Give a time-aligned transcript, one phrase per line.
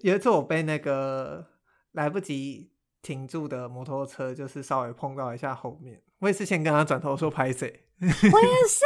[0.00, 1.44] 有一次我被那个
[1.92, 2.70] 来不及
[3.02, 7.84] 停住的摩托车，就是稍微碰到一下后面，我也是先跟他转头说拍谁。
[8.00, 8.84] 我也是，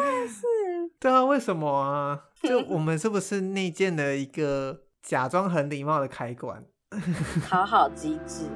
[0.00, 0.42] 我也是。
[0.98, 2.24] 对啊，为什么啊？
[2.42, 6.64] 就我们是不是内建了一个假装很礼貌的开关？
[7.46, 8.48] 好好机制。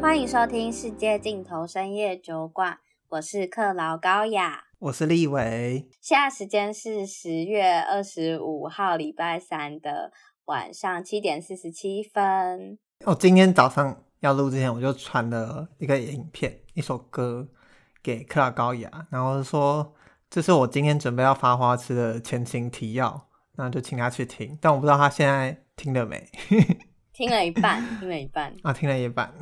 [0.00, 2.72] 欢迎收听《世界尽头深夜酒馆》，
[3.08, 5.88] 我是克劳高雅，我是立伟。
[6.02, 10.12] 现在时间是十月二十五号礼拜三的
[10.44, 12.78] 晚上七点四十七分。
[13.06, 14.02] 哦，今天早上。
[14.20, 17.48] 要录之前，我就传了一个影片，一首歌
[18.02, 19.94] 给克拉高雅，然后说
[20.28, 24.58] 这是我今天准备要发花痴的前情提要，那就请他去听。
[24.60, 26.26] 但我不知道他现在听了没？
[27.14, 29.32] 听了一半，听了一半啊，听了一半。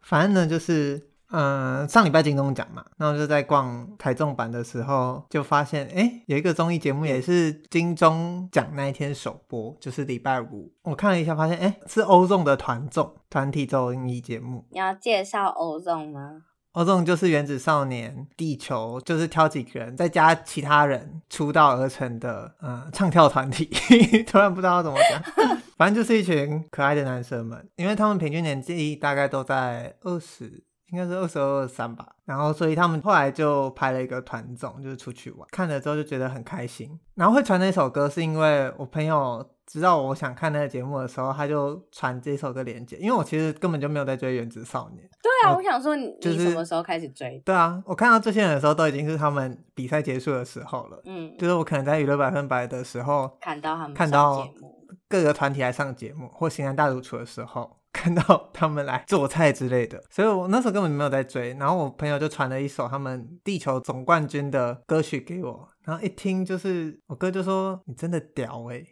[0.00, 1.11] 反正呢，就是。
[1.32, 10.70] 嗯，上礼拜金钟奖嘛，然后就在逛台中版的时候，就发现哎，有一个综艺节目也是金钟奖那一天首播，就是礼拜五。
[10.82, 14.66] 我看了一下，发现哎，是欧众的团综团体综艺节目。
[14.70, 16.42] 你要介绍欧众吗？
[16.72, 23.64] 欧众就是原子少年、地球，就是挑几个人再加其他人出道而成的，嗯，唱跳团体。
[24.26, 25.22] 突然不知道怎么讲，
[25.76, 30.64] 反正就是一群可爱的男生们，因为他们平均年纪大概都在二十。
[30.92, 37.00] 应该是二十二、三吧，然后所以他们后来就拍了一个团综，就是出去玩，看了之后就觉得很开心。
[37.14, 42.98] 然后会传那首歌，是因为我朋友知道我想看那个节目的时候，他就传这首歌链接。
[42.98, 45.02] 因为我其实根本就没有在追《原子少年》。
[45.22, 47.40] 对啊，我想说你你什么时候开始追？
[47.42, 51.00] 对啊，我看到这些人的时候，都已经是他们比赛结束的时候了。
[51.06, 54.46] 嗯，就是我可能在娱乐百分百的时候看到他们看到
[55.08, 57.78] 各个团体来上节目，或《型男大主厨》的时候。
[57.92, 61.52] 看到他们来做菜之类的， 所以我那时候根本没有在追。
[61.54, 68.86] 然后我朋友就传了一首他们地球总冠军的歌曲给我，然后一听就是我哥就说：“你真的屌哎、欸，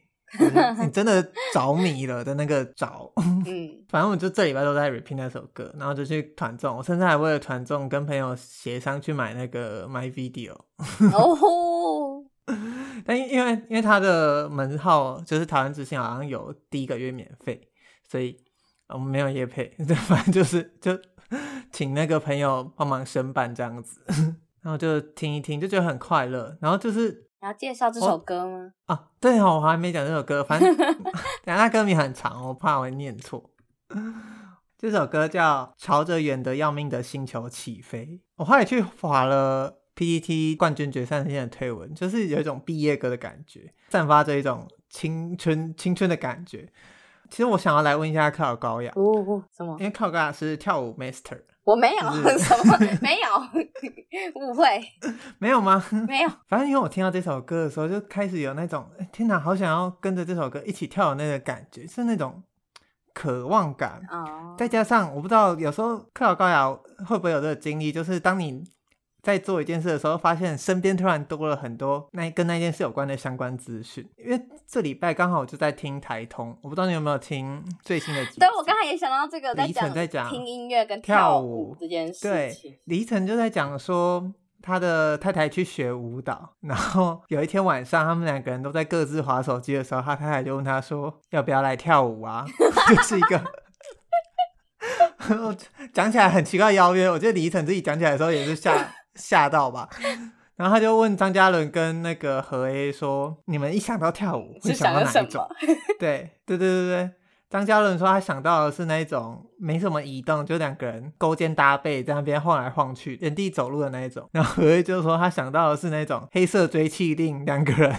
[0.84, 1.22] 你真的
[1.54, 3.10] 着迷了的那个着。
[3.46, 10.52] ”嗯，反正我就这礼拜都在 repeat 那首歌，然后就去团众，我甚至还为了团众跟朋友协商去买那个 My Video。
[11.12, 12.22] 哦，
[13.06, 17.68] 但因为因为他的门号就是台湾之星，好像有第一个月免费，
[18.06, 18.36] 所以。
[18.92, 20.98] 我们没有夜配， 对，反正就是就
[21.72, 24.00] 请那个朋友帮忙申办这样子，
[24.62, 26.56] 然后就听一听，就觉得很快乐。
[26.60, 28.72] 然后就是你要介绍这首歌吗？
[28.86, 33.50] 啊，对哦，我还没讲这首歌，反正 等下那歌名很长，我怕我会念错。
[34.76, 38.06] 这首歌叫《朝着远得要命的星球起飞》。
[38.36, 46.72] 我后来去划了 PPT 冠军决赛那天的推文，就是有一种毕业歌的感觉，散发着一种青春青春的感觉。
[47.30, 49.76] 其实我想要来问一下克劳高雅，哦，什么？
[49.78, 53.28] 因为克劳高雅是跳舞 master，我没有，就是、 什么没有，
[54.40, 54.64] 误会，
[55.38, 55.82] 没有吗？
[56.08, 56.30] 没有。
[56.48, 62.42] 反正因为我听到这首歌的时候，就开始有那种，天哪，好想要跟着这首歌一起跳的那个感觉，是那种
[63.14, 64.00] 渴望感。
[64.10, 64.54] 哦。
[64.58, 66.68] 再加上我不知道，有时候克劳高雅
[67.06, 68.64] 会不会有这个经历，就是当你。
[69.22, 74.08] 在做一件事的时候，发现身边突然多了很多那跟那件事有关的相关资讯。
[74.16, 78.38] 因为这礼拜刚好我就在听台通，我不知道你有没有听最新的集。
[78.40, 82.22] 对，我刚才也想到这个，李晨在讲听音乐跟跳舞这件事。
[82.22, 84.32] 对，李晨就在讲说
[84.62, 92.44] 他的太太去学舞蹈，然后有一天晚上他们两个人都在各自划手机的时候，他太太就问他说：“要不要来跳舞啊？”
[92.88, 93.42] 就是一个
[95.92, 97.10] 讲起来很奇怪的邀约。
[97.10, 98.94] 我觉得李晨自己讲起来的时候也是吓。
[99.14, 99.88] 吓到吧，
[100.56, 105.48] 然后他就问张嘉伦跟那个何 A 说：“你们一想到跳舞会想到哪一种？”
[105.98, 107.10] 对对对对对，
[107.48, 114.28] 张嘉伦说他想到的是那种没什么移动，就两个人勾肩搭背在那边晃来晃去，原地走路的那一种。
[114.32, 117.94] 然后何 A 就说他想到的是那种黑色追气令，两个人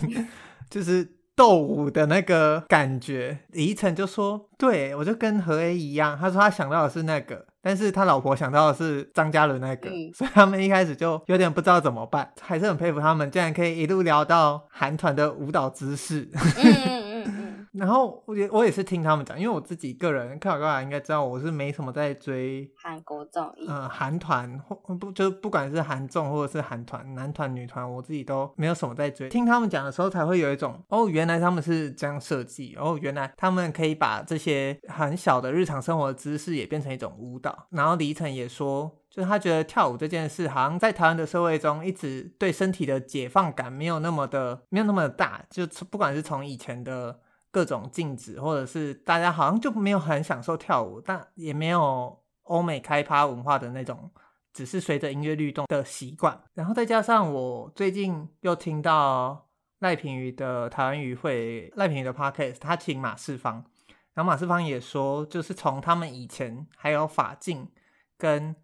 [0.69, 1.17] 就是。
[1.33, 12.31] 斗舞的那个感觉，李依晨就说：“对，我就跟何 A 一样。”他说他想到的是那个，但是他老婆想到的是张嘉伦那个，嗯，所以他们一开始就有点不知道怎么办。
[12.41, 16.27] 还是很佩服他们，竟然可以一路聊到韩团的舞蹈姿势。
[16.63, 17.10] 嗯
[17.73, 29.29] 然后我也我也是听他们讲，因为我自己个人，克劳高雅应该知道我是没什么在追韩国综艺，嗯，韩团或不就是不管是韩综或者是韩团，男团女团，我自己都没有什么在追。
[29.29, 37.67] 听他们讲的时候，才会有一种哦，原来他们是这样设计，哦，原来他们可以把这些很小的日常生活的姿势也变成一种舞蹈。
[37.69, 47.21] 然后李依晨也说，就是他觉得跳舞这件事，好像在台湾的社会中，一直对身体的解放感没有那么的没有那么的大，就不管是从以前的。
[47.51, 54.09] 各种禁止，或者是大家好像就没有很享受跳舞，但也没有欧美开趴文化的那种，
[54.53, 56.41] 只是随着音乐律动的习惯。
[56.53, 59.49] 然后再加上我最近又听到
[59.79, 63.65] 赖品妤的台湾渔会，赖品妤的 Podcast，他请马世芳，
[64.13, 67.67] 然后马世芳也说，就是从他们以前还有法镜
[68.17, 68.55] 跟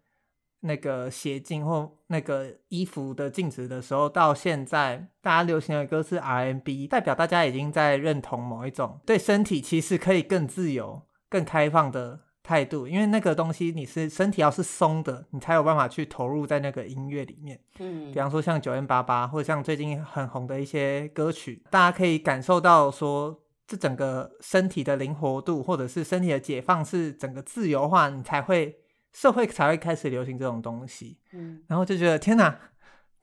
[0.60, 12.20] 那个鞋镜或那个衣服的禁止的时候，到现在大家流行的歌是 R&B，代表大家已经在认同某一种对身体其实可以更自由、更开放的。
[12.40, 17.60] 态度，因为那个东西你是身体要是松的，你才有办法去投入在那个音乐里面。
[17.78, 28.74] 嗯，比方说像九 N 八八或者像最近很红的一些歌曲，大家可以感受到说，这整个身体的灵活度，或者是身体的解放，是整个自由化，你才会
[29.12, 31.18] 社会才会开始流行这种东西。
[31.32, 32.58] 嗯，然后就觉得天哪，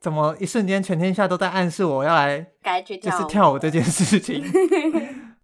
[0.00, 4.42] 怎么一瞬间全天下都在暗示我要来该去就是跳舞这件事 情？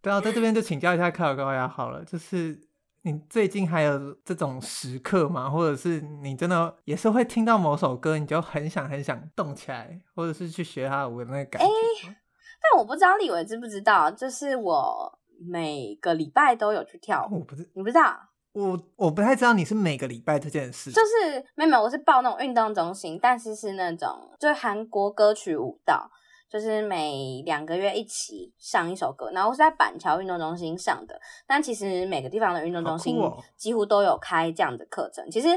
[0.00, 2.60] 对啊，在这边就请教一下卡尔高雅好了，就是。
[3.04, 5.50] 你最近还有这种时刻吗？
[5.50, 11.66] 或者是你真的也是会听到某首歌，你就很想很想动起来，或者是去学他的舞的那个感觉？
[11.66, 12.16] 欸，
[12.62, 17.40] 但我不知道立伟知不知道，就是我每个礼拜都有去跳舞。
[17.40, 18.16] 我不知你不知道？
[18.52, 20.90] 我我不太知道你是每个礼拜这件事。
[20.90, 24.08] 就是没有，我是报那种运动中心，但是是那种
[24.38, 26.10] 就是韩国歌曲舞蹈。
[26.50, 31.18] 就是每两个月一起上一首歌，然后我是在板桥运动中心上的。
[31.46, 33.18] 但其实每个地方的运动中心
[33.56, 35.24] 几乎都有开这样的课程。
[35.30, 35.48] 其实，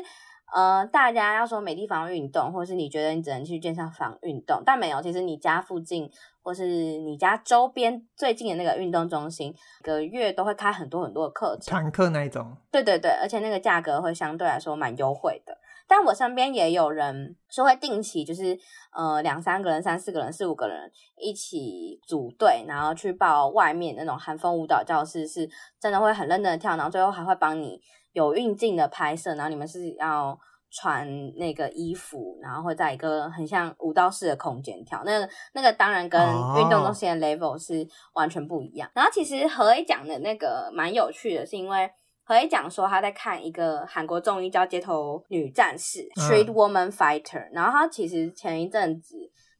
[0.55, 5.01] 呃，大家要说没地方运动，或是你觉得你只能去健身房运动，但没有。
[5.01, 6.09] 其实你家附近
[6.45, 6.67] 或是
[6.99, 9.51] 你家周边最近的那个运动中心，
[9.83, 12.55] 每个月都会开很多很多的课程，团课那一种。
[12.71, 15.57] 对对对，而且那个价格会相对来说蛮优惠的。
[15.87, 18.55] 但我身边也有人是会定期，就是
[18.95, 25.49] 呃两三个人、三四个人、四五个人一起组队，然后去报外面那种韩风舞蹈教室，是
[25.79, 27.81] 真的会很认真的跳，然后最后还会帮你
[28.13, 30.39] 有运镜的拍摄，然后你们是要
[30.71, 35.01] 穿那个衣服，然后会在一个很像舞蹈室的空间跳。
[35.05, 36.21] 那个那个当然跟
[36.57, 38.87] 运动中心的 level 是完全不一样。
[38.89, 38.97] Oh.
[38.97, 41.89] 然后其实何 A 讲的那个蛮有趣的，是因为。
[42.27, 49.15] 何 A 讲说他在看一个韩国综艺叫《街头女战士》（Street Woman Fighter），然后他其实前一阵子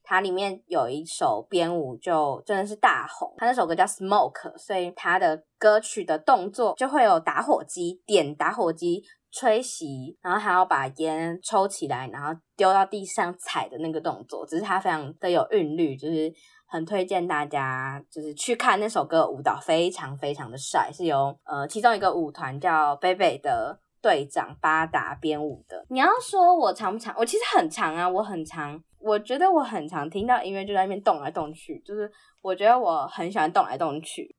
[0.06, 9.04] 它里面有一首编舞就真的是大红，他那首歌叫《Smoke》，所以他的歌曲的动作就会有打火机点打火机
[9.36, 16.34] 吹熄，然后还要把烟抽起来，然后丢到地上踩的那个动作，只是它非常的有韵律，就是。
[16.68, 25.86] 很推荐大家，就是去看那首歌舞蹈，非常非常的帅，是由呃其中一个舞团叫贝贝的队长巴达编舞的。
[25.90, 32.12] 你要说我长不长，我其实很长啊，我很长，我觉得我很常听到音乐就在那边动来动去，就是
[32.42, 34.36] 我觉得我很喜欢动来动去。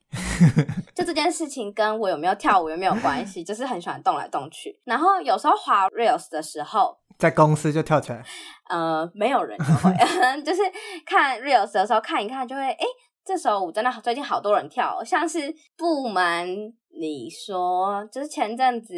[0.95, 4.81] 就这件事情跟我有没有跳舞有没有关系， 就是很喜欢动来动去。
[4.85, 6.99] 然后有时候滑 Reels 的时候。
[7.19, 8.23] 在公司就跳起来，
[8.69, 9.91] 呃，没有人就会，
[10.45, 10.61] 就是
[11.07, 12.85] 看 reels 的时候看一看就会，哎，
[13.25, 16.47] 这首舞真的最近好多人跳，像是不瞒
[16.91, 18.95] 你说，就是前阵子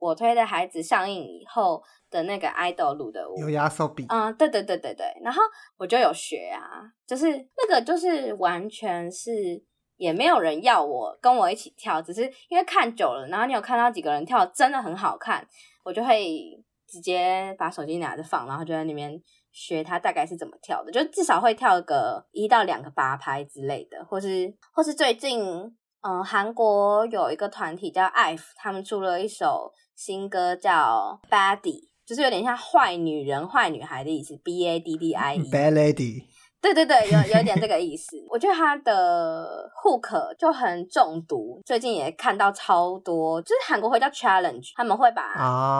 [0.00, 1.80] 我推的孩子上映以后
[2.10, 5.40] 的那个 idol 的舞，有压缩比，嗯，对对对对对，然后
[5.78, 9.30] 我就有学啊，就是那个就是完全是
[10.02, 15.46] 也没有人要我跟我一起跳，只是因为看久了，然后你有看到几个人跳真的很好看，
[15.84, 16.62] 我就会。
[16.92, 19.18] 直接把手机拿着放，然后就在那边
[19.50, 25.40] 学他大概是怎么跳的，就至少会跳个一到两个八拍之类的，或是或是最近，
[26.02, 36.24] 嗯，韩国有一个团体叫 IVE，他们出了一首新歌叫 Baddie，就是有点像坏女人、坏女孩的意思，B A D D I E，Bad Lady。
[36.62, 38.16] 对对对，有有点这个意思。
[38.30, 45.22] 我觉得他的 hook 就很中毒，最近也看到超多，就是韩国会叫 challenge，他们会把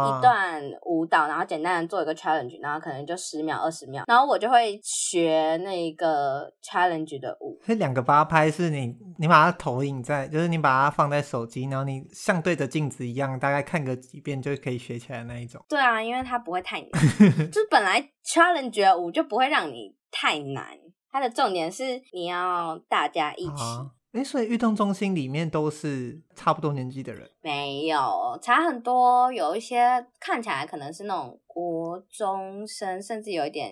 [0.08, 7.56] 一段舞蹈，然后简单的做一个 challenge，然后可能就十秒、二十秒，然后我就会学那个 challenge 的舞。
[7.64, 15.64] 这两个八拍是你你把它投影在，就是你把它放在手机，然后你像对着镜子一样，大概看个几遍就可以学起来那一种。
[15.68, 16.90] 对啊，因为它不会太难，
[17.52, 19.94] 就是本来 challenge 的舞就不会让你。
[20.22, 20.78] 太难，
[21.10, 23.64] 它的重点是你要大家一起。
[24.12, 27.28] 哎、啊，所以运动中心里面都是差不多年纪的人？
[27.40, 29.32] 没有，差很多。
[29.32, 33.70] 有一些看起来可能是那种国中生，甚至有一点，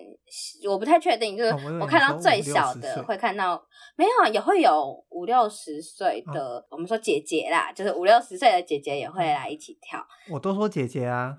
[0.69, 1.37] 我不太确定。
[1.37, 3.61] 就是我看到最小的会看到，
[3.97, 6.65] 没有，也会有五六十岁的、啊。
[6.71, 10.05] 我们说姐姐啦，就是五六十岁的姐姐也会来一起跳。
[10.31, 11.35] 我都说姐姐啊，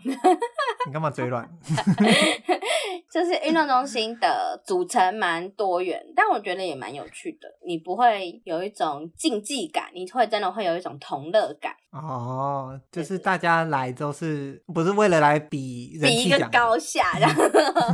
[0.88, 1.48] 你干嘛嘴软？
[3.12, 7.48] 就是运动中心的组成蛮多元，但我觉得也蛮有趣的。
[7.66, 11.76] 你不会有一种竞技感，你会真的会有一种同乐感。
[11.92, 17.44] 哦，就是大家来都是不是为了来比人比一个高下，然 后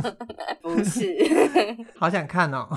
[0.62, 1.16] 不是。
[1.98, 2.68] 好想看哦。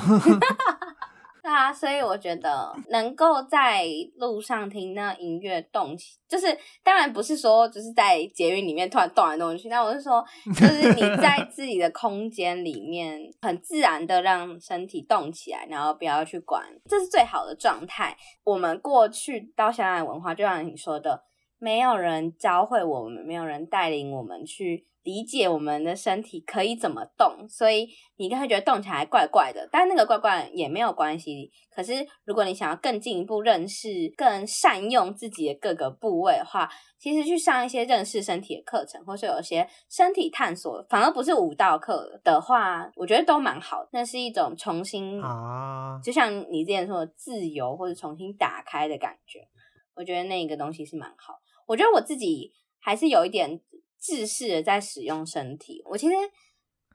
[1.44, 3.84] 对啊，啊，所以我觉得能够在
[4.18, 6.46] 路上听那音乐动起，就是
[6.84, 10.24] 当然不是说就是在捷运里面突然动来动去，但我是说，
[10.56, 18.15] 就是你在自己的空间里面很自然的让身体动起来，然后不要去管，这是最好的状态。
[18.44, 21.24] 我们过去到现在的文化，就像你说的，
[21.58, 24.86] 没有人教会我们，没有人带领我们去。
[25.03, 31.51] 理解我们的身体可以怎么动，所以你应该会觉得动起来怪怪的，但那个怪怪也没有关系。
[31.74, 43.88] 可是如果你想要更进一步认识、更善用自己的各个部位的话，其实去上一些认识身体的课程，或是有一些身体探索，反而不是舞蹈课的话，我觉得都蛮好。
[43.91, 49.48] 那是一种重新啊，就像你之前说的自由或者重新打开的感觉，
[49.96, 51.39] 我觉得那个东西是蛮好。
[51.65, 53.60] 我觉得我自己还是有一点。
[54.01, 56.15] 制式的在使用身体，我其实，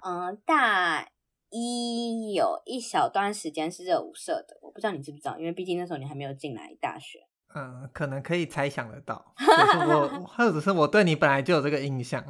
[0.04, 1.08] 嗯、呃，大
[1.50, 7.20] 一有一小段时间是热舞社的，我不知道你知不知道，因为毕竟那时候你还没有进来大学。
[7.54, 12.22] 嗯，可能可以猜想得到，就是我 或者是我对你本来就有这个印象，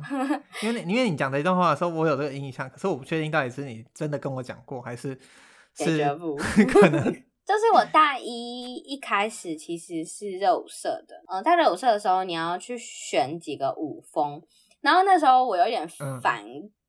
[0.62, 5.18] 因为因为你讲这一段话的时候，我有这个印象，可是我不确定到底是你真的跟我讲过，还是
[5.75, 6.04] 是
[6.71, 7.02] 可能。
[7.47, 14.42] 就是我大一一开始其实是热舞社的，嗯，在热舞社的时候，你要去选几个舞风。
[14.87, 15.85] 然后那时候我有点
[16.23, 16.45] 反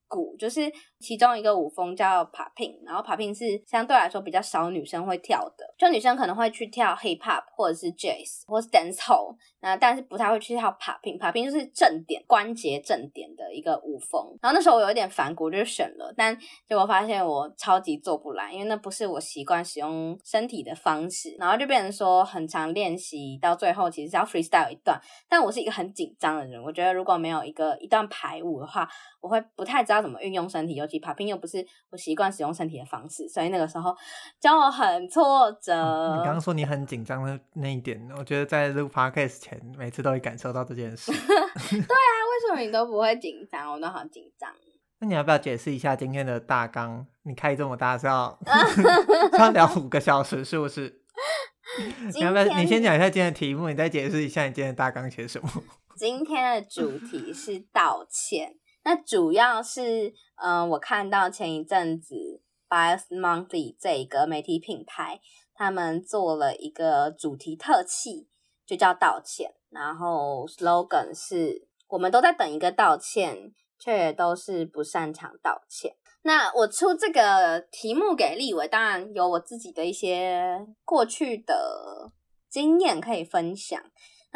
[0.08, 14.38] 骨，嗯、就是其中一个舞风叫 popping，然后 popping 是相对来说比较少女生会跳的，就女生可能会去跳 hip hop 或者是 jazz 或是 dancehall，那但是不太会去跳 popping，popping 就是正点关节正点的一个舞风。
[14.42, 16.38] 然后那时候我有点反骨，就选了，但
[16.68, 25.00] 结果发现我超级做不来，因为那不是我习惯使用身体的方式，然后就变成说很常练习，到最后其实是要 freestyle 一段，
[25.30, 28.88] 但我是一个很紧张的人，我觉得如果没有一个一段排舞的话，
[29.22, 33.94] 我会不太知道怎么运用身体，尤其 popping 又不是我习惯使用身体的方式，所以那个时候
[34.40, 35.74] 教我很挫折。
[35.74, 41.12] 嗯、你刚刚说你 很紧张的那一点，我觉得在录 podcast 前每次都会感受到这件事。
[41.12, 41.20] 对啊，
[41.78, 43.74] 为什么你都不会紧张？
[43.74, 44.50] 我都好紧张。
[45.00, 47.06] 那你要不要解释一下今天的大纲？
[47.24, 48.40] 你开这么大是要
[49.38, 51.02] 要聊五个小时是不是？
[52.16, 55.50] 你要不要你先讲一下今天的题目，你再解释一下你今天的大纲写什么？
[55.96, 58.56] 今天的主题是道歉。
[58.88, 65.20] 那主要是，嗯、我看到前一阵子 Bias Monthly 这一个媒体品牌，
[65.54, 68.30] 他们做了一个主题特辑，
[68.66, 69.54] 就叫道歉。
[69.70, 75.94] 然后 slogan 是“我们都在等一个道歉，却也都是不擅长道歉”。
[76.24, 82.10] 那我出这个题目给立幃，当然有我自己的一些过去的
[82.50, 83.78] 经验可以分享。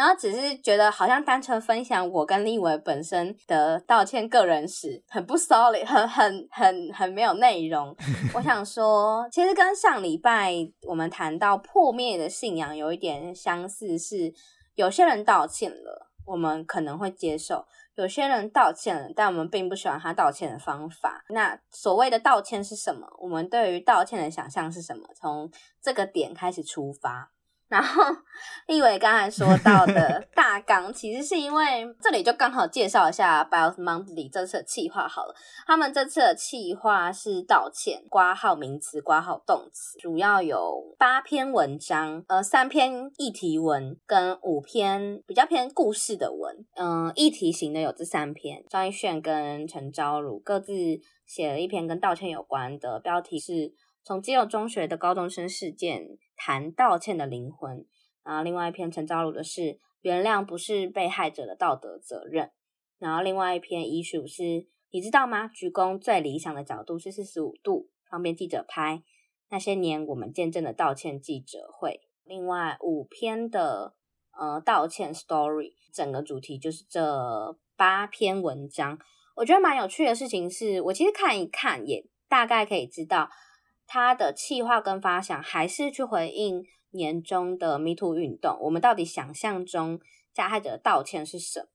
[0.01, 7.95] 然后只是觉得好像单纯分享我跟立伟本身的道歉个人史很不 solid，很很很很没有内容。
[8.33, 10.55] 我想 说，其实跟上礼拜
[10.87, 14.33] 我们谈到破灭的信仰有一点相似，是
[14.73, 21.23] 有些人道歉了，我们可能会接受；有些人道歉了，但我们并不喜欢他道歉的方法。
[21.29, 23.07] 那所谓的道歉是什么？
[23.19, 25.07] 我们对于道歉的想象是什么？
[25.13, 27.29] 从这个点开始出发。
[27.71, 28.03] 然后
[28.67, 35.33] 立伟刚才说到的 大纲，其实是因为这里就刚好介绍一下 Bias Monthly 这次的企划好了。
[35.65, 46.53] 他们这次的企划是道歉，挂号名词，挂号动词，主要有八篇文章，呃，三篇议题文跟五篇比较偏故事的文。
[46.75, 50.73] 嗯、呃，议题型的有这三篇，张一炫跟陈昭如各自
[51.25, 53.71] 写了一篇跟道歉有关的，标题是
[54.03, 56.05] 从基隆中学的高中生事件。
[56.43, 57.85] 谈道歉的灵魂，
[58.23, 62.49] 然后另外一篇陈昭如的是原谅不是被害者的道德责任，
[62.97, 65.47] 然后另外一篇遗书是你知道吗？
[65.49, 69.03] 鞠躬最理想的角度是四十五度，方便记者拍。
[69.51, 73.93] 那些年我们见证的道歉记者会，另外五篇的
[74.35, 78.97] 呃道歉 story，整个主题就是这八篇文章。
[79.35, 83.29] 我觉得蛮有趣的事情是，我其实看一看也大概可以知道。
[83.93, 89.99] 他的企划跟发想还是去回应年中的 Me Too 运动，我们到底想象中
[90.33, 91.67] 加害者的道歉是什么？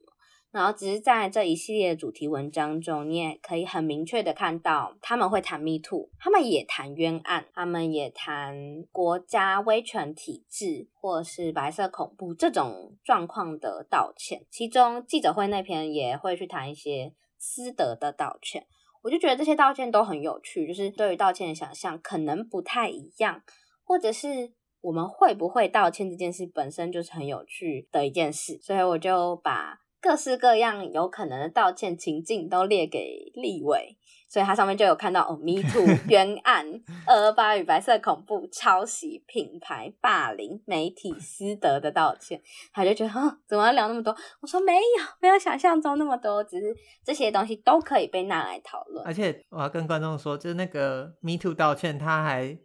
[0.50, 8.56] 然后只是在这一系列主题文章中，你也可以很明确的看到，他们会谈 Me Too，他们也谈冤案，他们也谈
[8.90, 14.46] 国家威权体制或是白色恐怖这种状况的道歉。
[14.50, 18.66] 其中记者会那篇也会去谈一些私德的道歉。
[19.06, 23.40] 我就觉得这些道歉都很有趣，就是对于道歉的想象可能不太一样，
[23.84, 33.96] 或者是我们会不会道歉这件事本身就是很有趣的一件事，所以我就把各式各样有可能的道歉情境都列给立伟，
[34.28, 36.66] 所以它上面就有看到哦，Me Too 冤案、
[37.06, 42.40] 二二八与白色恐怖、抄袭、品牌霸凌、媒体私德的道歉，
[42.72, 44.14] 他就觉得啊，怎么要聊那么多？
[44.40, 49.04] 我说没有，没有想象中那么多，只是这些东西都可以被拿来讨论。
[49.06, 52.58] 而且我要跟观众说，就是那个 Me Too 道歉，他还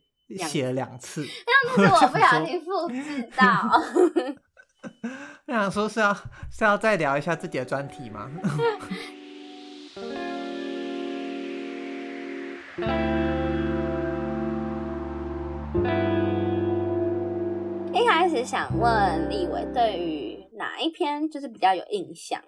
[0.48, 1.26] 写了两次，
[1.78, 3.70] 那样子我不小心 复制到。
[5.48, 6.14] 我想说是要
[6.52, 8.32] 是要再聊一下自己的专题吗？
[17.94, 22.42] 一开始想问立伟，对于哪一篇就是比较有印象？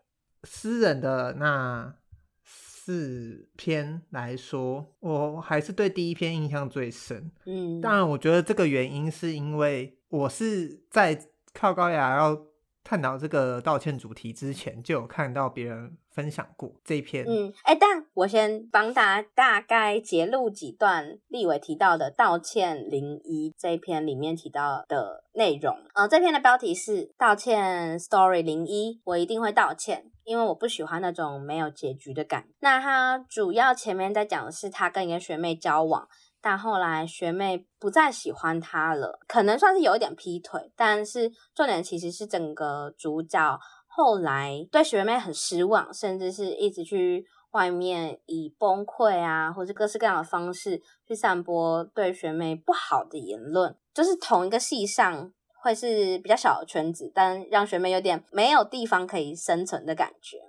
[0.43, 1.95] 私人的那
[2.43, 7.29] 四篇来说，我还是对第一篇印象最深。
[7.45, 11.19] 嗯，当然，我觉得这个原因是因为我是在
[11.53, 12.52] 靠高雅要。
[12.83, 17.25] 探讨这个道歉主题之前，就有看到别人分享过这一篇。
[17.27, 25.75] 嗯，哎、但我先帮大家大概截录几段立幃提到的《道歉零一》这一篇里面提到的内容。
[25.95, 32.49] 呃，这篇的标题是《道歉 Story 零一》，我一定会道歉，因为我不喜欢那种没有结局的感觉。
[32.59, 36.07] 那他主要前面在讲的是他跟一个学妹交往。
[36.43, 40.73] 但后来学妹不再喜欢他了，可能算是有一点劈腿。
[40.75, 43.57] 但是重点其实是整个主角
[43.87, 53.73] 后来对学妹很失望，甚至是一直去外面以崩溃啊，或者各式各样的方式去散播对学妹不好的言论。
[53.93, 55.31] 就是同一个系上
[55.61, 60.39] 会是比较小的圈子，但让学妹有点没有地方可以生存的感觉。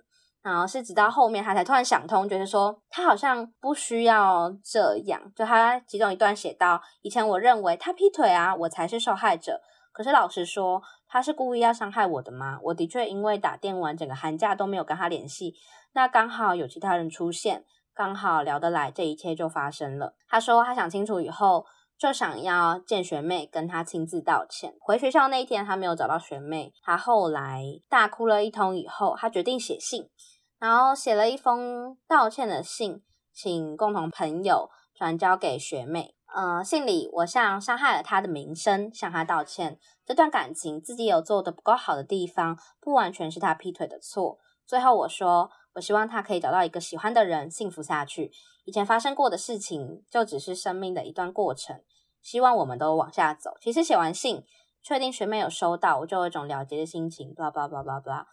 [0.45, 5.21] 然后是直到后面，他才突然想通，觉得说他好像不需要这样。
[5.35, 9.63] 就他其中一段写到：以前我认为他劈腿啊，我才是受害者。
[9.91, 12.59] 可是老实说，他是故意要伤害我的吗？
[12.65, 15.55] 我的确因为打电玩，整个寒假都没有跟他联系。
[15.95, 20.15] 那刚好有其他人出现，刚好聊得来，这一切就发生了。
[20.29, 21.65] 他说他想清楚以后，
[21.97, 24.75] 就想要见学妹，跟他亲自道歉。
[24.81, 26.73] 回学校那一天，他没有找到学妹。
[26.83, 30.11] 他后来大哭了一通以后，他决定写信。
[30.59, 36.15] 然后写了一封道歉的信，请共同朋友转交给学妹。
[36.35, 39.79] 呃，信里我向伤害了她的名声向她道歉。
[40.05, 44.39] 这段感情自己有做得不够好的地方，不完全是她劈腿的错。
[44.67, 48.33] 最后我说，我希望她可以找到一个喜欢的人，幸福下去。
[48.65, 51.83] 以前发生过的事情就只是生命的一段过程，
[52.23, 53.53] 希望我们都往下走。
[53.61, 54.43] 其实写完信，
[54.83, 57.33] 确定学妹有收到，我就有一种了结的心情。
[57.35, 58.25] blah blah blah blah blah。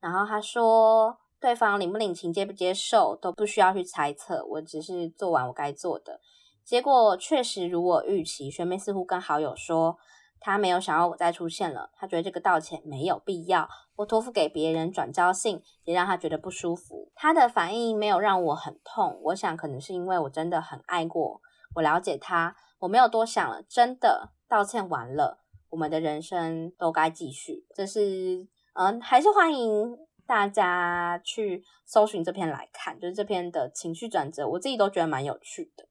[0.00, 1.18] 然后他说。
[1.40, 6.20] 对方领不领情、接不接受都不需要去猜测，我只是做完我该做的。
[6.64, 9.96] 结果确实如我预期，学妹似乎跟好友说，
[10.40, 13.68] 她没有想要我再出现了，她觉得这个道歉没有必要。
[13.96, 17.10] 我托付给别人转交信，也让她觉得不舒服。
[17.14, 21.40] 她的反应没有让我很痛，我想可能是因为我真的很爱过，
[21.76, 23.62] 我了解她，我没有多想了。
[23.62, 25.38] 真的道歉完了，
[25.70, 27.64] 我们的人生都该继续。
[27.74, 30.07] 这是嗯，还是欢迎。
[30.28, 35.88] 大家去搜寻这篇来看，就是这篇的情绪转折，我自己都觉得蛮有趣的。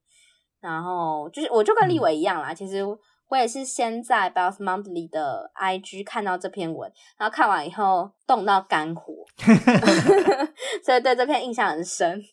[0.59, 2.85] 然后就是，我就跟立伟一样啦，嗯、其实
[3.29, 9.25] 我也是先在 Bounce Monthly 的 IG 看到这篇文，然后看完以后动到肝火，
[10.85, 12.23] 所以对这篇印象很深。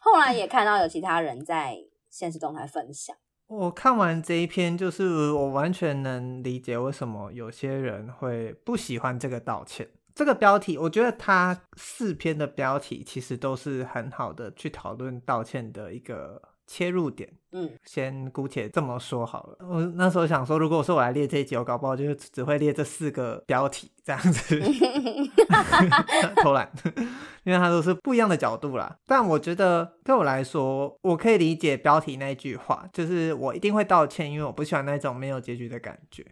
[0.00, 1.78] 后来也看到有其他人在
[2.10, 3.16] 现实动态分享。
[3.46, 9.88] 我看完这一篇，就是我完全能理解为什么有些人会不喜欢这个道歉。
[10.16, 17.30] 这个标题，我觉得它四篇的标题其实都是很好的去讨论道歉的一个切入点。
[17.52, 19.58] 嗯，先姑且这么说好了。
[19.60, 24.58] 我那时候想说，如果说我来列这一集，我搞不好就只会列这四个标题这样子，
[26.42, 26.70] 偷懒，
[27.44, 28.96] 因为它都是不一样的角度啦。
[29.06, 36.26] 但我觉得对我来说，我可以理解标题那一句话，就是我一定会道歉，因为我不喜欢那种没有结局的感觉。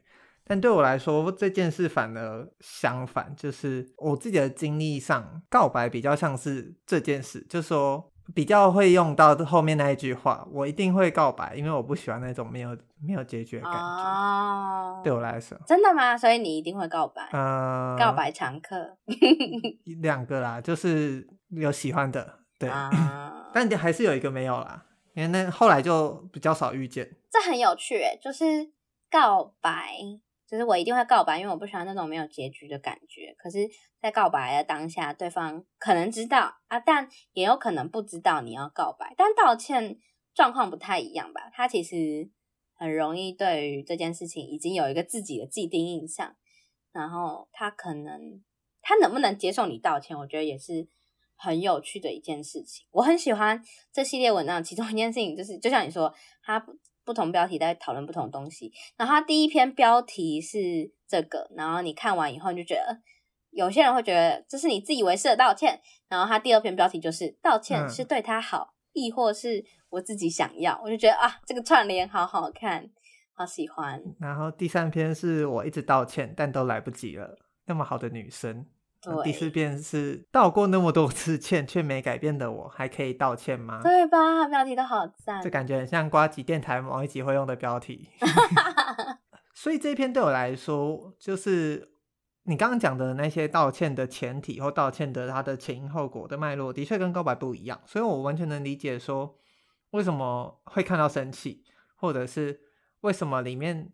[0.46, 13.78] 但对我来说，这件事反而相反，就是我自己的经历上，告白比较像是这件事，就是说比较会用到后面那一句话，我一定会告白，因为我不喜欢那种没有没有结局的感觉。
[13.78, 16.16] 哦，对我来说，真的吗？
[16.16, 17.26] 所以你一定会告白？
[17.32, 18.98] 呃，告白常客，
[20.02, 27.16] 两个啦，就是有喜欢的，对，啊、 但还是有一个没有啦，因为那后来就比较少遇见。
[27.30, 28.70] 这很有趣，就是
[29.10, 29.96] 告白。
[30.46, 33.34] 就是我一定会告白，因为我不喜欢那种没有结局的感觉。
[33.38, 33.68] 可是，
[34.00, 39.14] 在告白的当下，对方可能知道啊，但也有可能不知道你要告白。
[39.16, 39.98] 但道歉
[40.34, 41.50] 状况不太一样吧？
[41.52, 42.30] 他其实
[42.74, 46.36] 很容易对于这件事情已经有一个自己的既定印象，
[46.92, 48.42] 然后他可能
[48.82, 50.86] 他能不能接受你道歉，我觉得也是
[51.36, 52.86] 很有趣的一件事情。
[52.90, 56.64] 我很喜欢这系列文章，其中一件事情就是，就像你说，他
[57.04, 58.72] 不不同标题在讨论不同东西。
[58.96, 62.98] 然后它第一篇标题是这个，然后你看完以后你就觉得，
[63.50, 65.80] 有些人会觉得这是你自以为是的道歉。
[66.08, 70.80] 然后他第二篇标题就是道歉是对他好，嗯、亦或是我自己想要。
[70.82, 72.90] 我就觉得啊，这个串联好好看，
[73.32, 74.02] 好喜欢。
[74.18, 77.38] 然后第三篇是我一直道歉，但都来不及了。
[77.66, 78.66] 那么好的女生。
[79.22, 83.80] 第四遍是道过那么多次歉却没改变的我，还可以道歉吗？
[83.82, 84.46] 对吧？
[84.48, 88.08] 标题都好赞，这感觉很像瓜吉电台某一集会用的标题。
[89.54, 91.90] 所以这一篇对我来说，就是
[92.44, 97.80] 你刚刚讲的那些道歉的前提或道歉的它的前因后果的脉络，的确跟告白不一样。
[97.86, 99.36] 所以我完全能理解说
[99.90, 101.64] 为什么会看到生气，
[101.96, 102.60] 或者是
[103.00, 103.92] 为什么里面。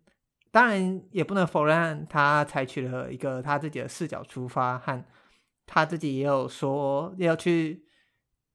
[0.50, 5.04] 当然也不能否认，他采取了一个他自己的视角出发，和
[5.66, 7.84] 他自己也有说要去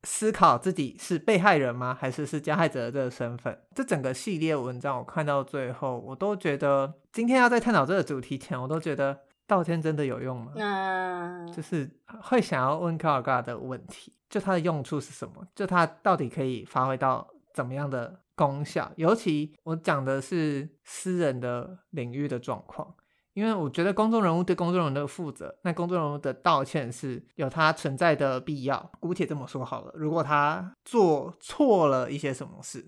[0.04, 1.98] 思考自己是被害人吗？
[2.00, 3.58] 还是是加害者的这个身份？
[3.74, 10.52] 这整个系列文章我看到最后，我都觉得今天要在探讨这个主题前，我都觉得道歉真的有用吗？
[10.56, 11.90] 嗯，就是
[12.22, 15.48] 会想要问卡尔嘎的问题，就它的用处是什么？
[15.56, 18.22] 就它到底可以发挥到怎么样的？
[18.38, 22.94] 功效，尤其我讲的是私人的领域的状况，
[23.32, 28.92] 因为我觉得公众人物对公众人物的负责，那公众人物的道歉是有它存在的必要。
[29.00, 32.86] 姑且这么说好了，如果他做错了一些什么事，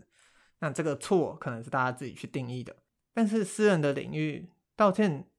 [0.60, 2.76] 那这个错可能是大家自己去定义的。
[3.14, 5.30] 但是私人的领域道歉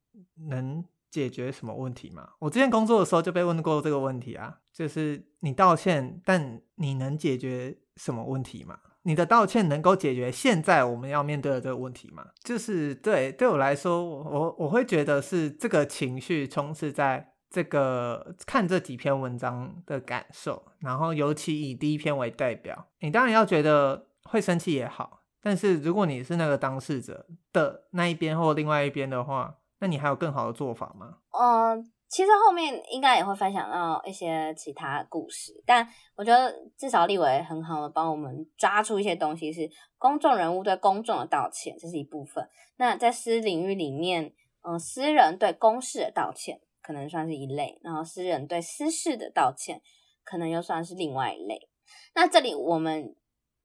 [0.49, 2.31] 能解决什么问题吗？
[2.39, 8.79] 我之前工作的时候就被问过这个问题啊，就是你道歉，但你能解决什么问题吗？
[9.09, 12.27] 你的道歉能够解决现在我们要面对的这个问题吗？
[12.45, 31.15] 就是对对我来说，我我会觉得是这个情绪充斥在这个看这几篇文章的感受，然后尤其以第一篇为代表，你当然要觉得会生气也好，但是如果你是那个当事者的那一边或另外一边的话，那你还有更好的做法吗？
[31.31, 31.91] 嗯。
[32.09, 39.69] 其实后面应该也会分享到一些其他故事，但我觉得至少立幃很好的帮我们抓出一些东西，是
[39.99, 42.49] 公众人物对公众的道歉，这是一部分。
[42.77, 49.83] 那在私领域里面，嗯、私人对公事的道歉可能算是一类，然后私人对私事的道歉
[50.25, 51.69] 可能又算是另外一类。
[52.15, 53.15] 那这里我们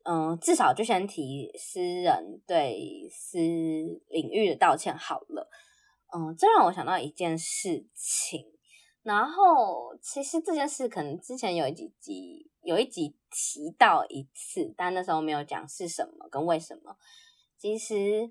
[0.06, 5.49] 嗯、至少就先提私人对私领域的道歉好了。
[6.15, 8.45] 嗯，这让我想到一件事情，
[9.02, 16.95] 然后其实这件事可能之前有一集集有一集提到一次，但那时候没有讲是什么跟为什么。
[17.58, 18.30] 其实，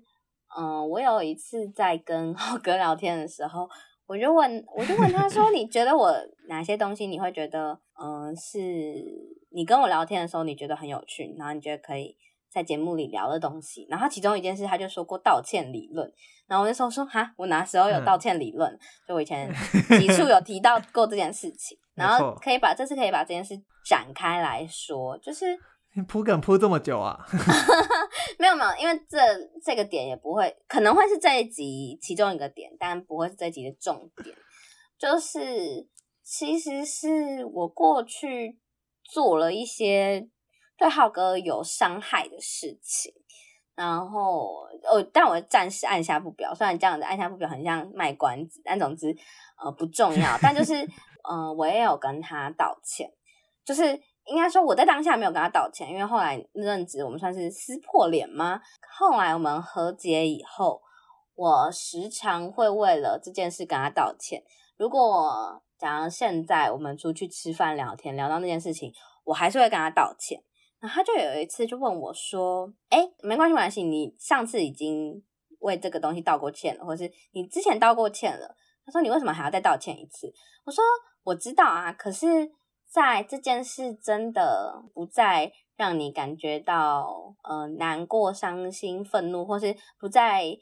[0.57, 3.67] 嗯，我有一次在跟 浩哥聊天的时候，
[4.05, 6.13] 我就问，我就问他说：“你觉得我
[6.47, 8.57] 哪些东西你会觉得，嗯，是
[9.49, 12.17] 你跟我聊天的时候你觉得很有趣，然后你觉得可以？”
[12.53, 16.13] 在节目里聊的东西，然后其中一件事，他就说过道歉理论，
[16.45, 18.71] 然后我那时候说哈，我哪时候有道歉理论？
[19.07, 19.51] 就、嗯、我以前
[19.99, 25.57] 几处有提到过这件事情，然后可以把这次可以把这件事展开来说，就是
[26.07, 27.25] 铺梗铺这么久啊？
[28.37, 29.17] 没有没有，因为这
[29.65, 34.35] 这个点也不会，可能会是这一集其中一个点，但不会是这一集的重点。
[34.99, 35.87] 就是
[36.21, 38.59] 其实是我过去
[39.03, 40.29] 做了一些。
[40.77, 43.13] 对浩哥有伤害的事情，
[43.75, 46.53] 然后哦，但我暂时按下不表。
[46.53, 49.15] 虽然这样子按下不表很像卖关子，但总之
[49.63, 50.37] 呃不重要。
[50.41, 50.83] 但就是
[51.29, 53.11] 嗯、 呃，我也有跟他道歉，
[53.63, 58.59] 就是应该说我在当下没有跟他道歉，因为后来那阵子我们算是撕破脸吗？
[58.97, 60.81] 后来我们和解以后，
[61.35, 64.43] 我时常会为了这件事跟他道歉。
[64.77, 70.41] 如果假如现在我们出去吃饭聊天，聊到那件事情，我还是会跟他道歉。
[70.83, 75.23] 然后他就有一次就问我说：“哎，没关系，没关系，你上次已经
[75.59, 78.53] 为这个东西道过歉了，或是你之前道过歉了。”
[78.85, 80.29] 他说：“你为什么还要再道歉一次？”
[80.65, 80.83] 我说
[81.23, 82.27] ：“我知道啊，可是
[82.91, 90.53] 在这件事真的不再让你感觉到呃难过、伤心、愤怒，或是不再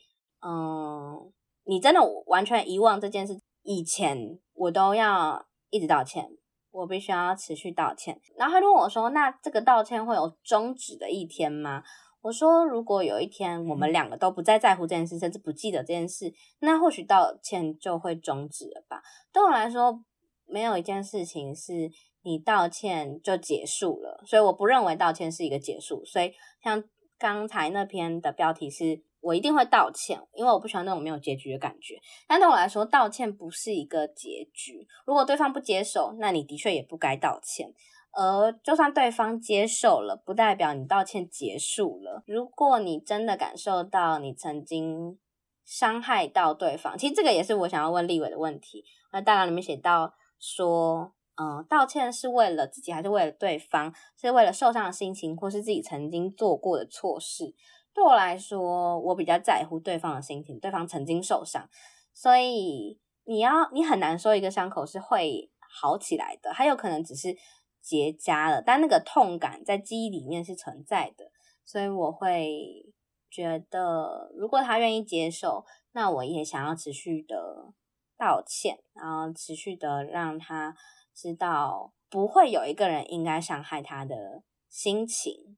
[0.46, 6.30] 嗯、你真的完全遗忘这件事以前，我都要一直道歉。”
[6.72, 11.84] 我必须要持续道歉，然后他就问我说：“那这个道歉会有终止的一天吗？”
[12.22, 19.02] 我说：“如果有一天我们两个都不再在乎这件事，甚至不记得这件事，那或许道歉就会终止了吧。”
[19.34, 20.04] 对我来说，
[20.46, 26.06] 没有一件事情是你道歉就结束了，所以我不认为道歉是一个结束。
[26.06, 26.84] 所以像
[27.18, 31.96] 刚才那篇的标题是我一定会道歉，因为我不喜欢那种没有结局的感觉。
[32.28, 34.88] 但对我来说，道歉不是一个结局。
[35.06, 37.74] 如果对方不接受，那你的确也不该道歉。
[38.14, 42.24] 而就算对方接受了，不代表你道歉结束了。
[42.26, 45.18] 如果你真的感受到你曾经
[45.64, 48.84] 伤害到对方，其实这个也是我想要问立伟的问题。
[49.14, 53.94] 那大纲里面写到说，嗯、道歉是为了自己还是为了对方？
[54.20, 57.56] 是为了受伤的心情，或是自己曾经做过的错事？
[57.94, 61.70] 对我来说，我比较在乎对方的心情，对方曾经受伤，
[62.14, 67.36] 所以你要你很难说一个伤口是会好起来的，还有可能只是
[67.82, 71.32] 结痂了，但那个痛感在记忆里面是存在的，
[71.66, 72.94] 所以我会
[73.30, 77.74] 觉得，如果他愿意接受，那我也想要持续的
[78.18, 80.76] 道歉，然后持续的让他
[81.14, 85.58] 知道，不会有一个人应该伤害他的心情。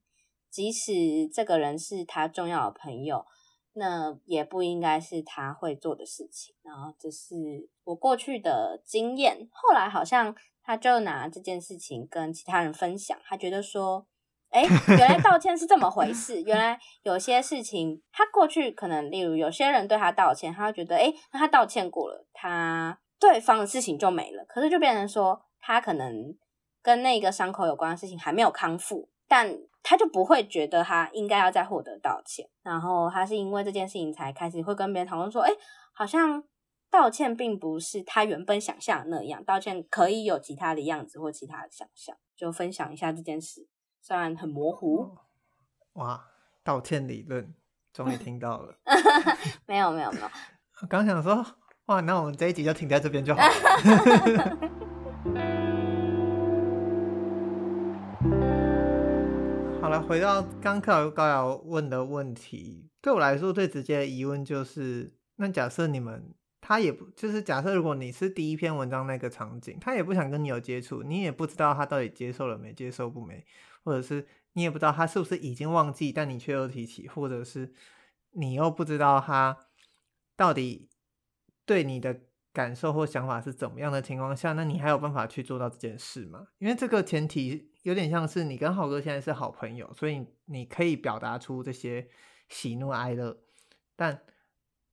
[0.54, 3.26] 即使这个人是他重要的朋友，
[3.72, 6.54] 那也不应该是他会做的事情。
[6.62, 9.48] 然后这是我过去的经验。
[9.50, 14.06] 后来好像他就拿这件事情跟其他人分享，他觉得说，
[14.50, 16.40] 哎，原来道歉是这么回事。
[16.42, 24.44] 原来有些事情他过去可能，例如有些人对他道歉，他会觉得，哎，那他道歉过了，他对方的事情就没了。
[24.44, 26.36] 可是就变成说，他可能
[26.80, 29.58] 跟那个伤口有关的事情还没有康复，但。
[29.84, 35.52] 他就不会觉得他应该要再获得道歉，然后他是因为这件事情才开始会跟别人讨论说，哎，
[35.92, 36.42] 好像
[36.90, 43.68] 道歉并不是他原本想象的那样，道歉可以有其他的样子或其他的想象，就分享一下这件事，
[44.00, 45.14] 虽然很模糊。
[45.92, 46.28] 哇，
[46.64, 47.54] 道歉理论
[47.92, 48.78] 终于听到了。
[49.66, 50.28] 没有没有没有，
[50.88, 51.44] 刚想说，
[51.86, 54.70] 哇，那我们这一集就停在这边就好了。
[60.00, 73.44] 回到刚刚高瑶问的问题，对我来说最直接的疑问就是：那假设你们他也不就是假设如果你是第一篇文章那个场景，他也不想跟你有接触，你也不知道他到底接受了没，接受不没，
[73.84, 77.72] 或者是你也不知道他是不是已经忘记，但你却又提起，或者是
[78.32, 79.56] 你又不知道他
[80.36, 80.88] 到底
[81.64, 82.20] 对你的
[82.52, 86.48] 感受或想法是怎么样的情况下，那你还有办法去做到这件事吗？
[86.58, 87.73] 因为这个前提。
[87.84, 92.08] 有点像是你跟浩哥现在是好朋友，所以你可以表达出这些
[92.48, 93.38] 喜怒哀乐。
[93.94, 94.22] 但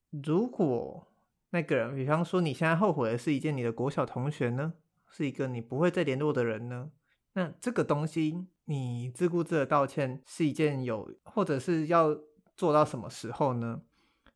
[0.10, 1.08] 如果
[1.52, 4.74] 那个人，比方说你现在后悔的是一件你的国小同学呢，
[5.10, 6.92] 是一个你不会再联络的人呢，
[7.34, 12.14] 那这个东西你自顾自的道歉是一件有，或者是要
[12.58, 13.82] 做到什么时候呢？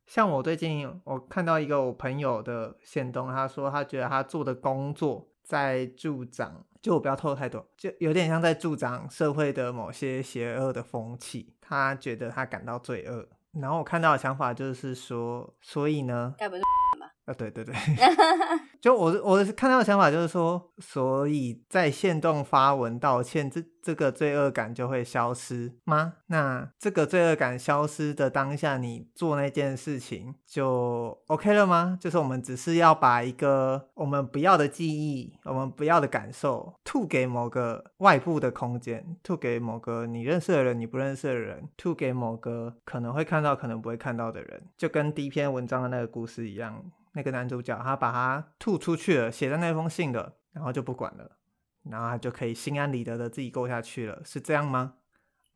[0.06, 6.64] 像我最近我看到一个我朋友的限动，他说他觉得他做的工作在助长。
[6.86, 11.52] 就我不要透露太多，就有点像在助长社会的某些邪恶的风气。
[11.60, 13.26] 他觉得他感到罪恶，
[13.60, 16.32] 然后我看到的想法就是说，所以呢？
[17.26, 17.74] 啊，对对对。
[18.80, 26.14] 就我我看到的想法就是说，所以在线动发文道歉，这这个罪恶感就会消失吗？
[26.26, 31.98] 那这个罪恶感消失的当下，你做那件事情就 OK 了吗？
[32.00, 46.84] 就是我们只是要把一个我们不要的记忆、我们不要的感受吐给某个外部的空间，吐给某个你认识的人、你不认识的人，吐给某个可能会看到、可能不会看到的人，就跟第一篇文章的那个故事一样。
[47.16, 51.38] 那个男主角他把他吐出去了，写在那封信的，然后就不管了，
[51.84, 54.96] 然后他就可以心安理得的自己过下去了，是这样吗？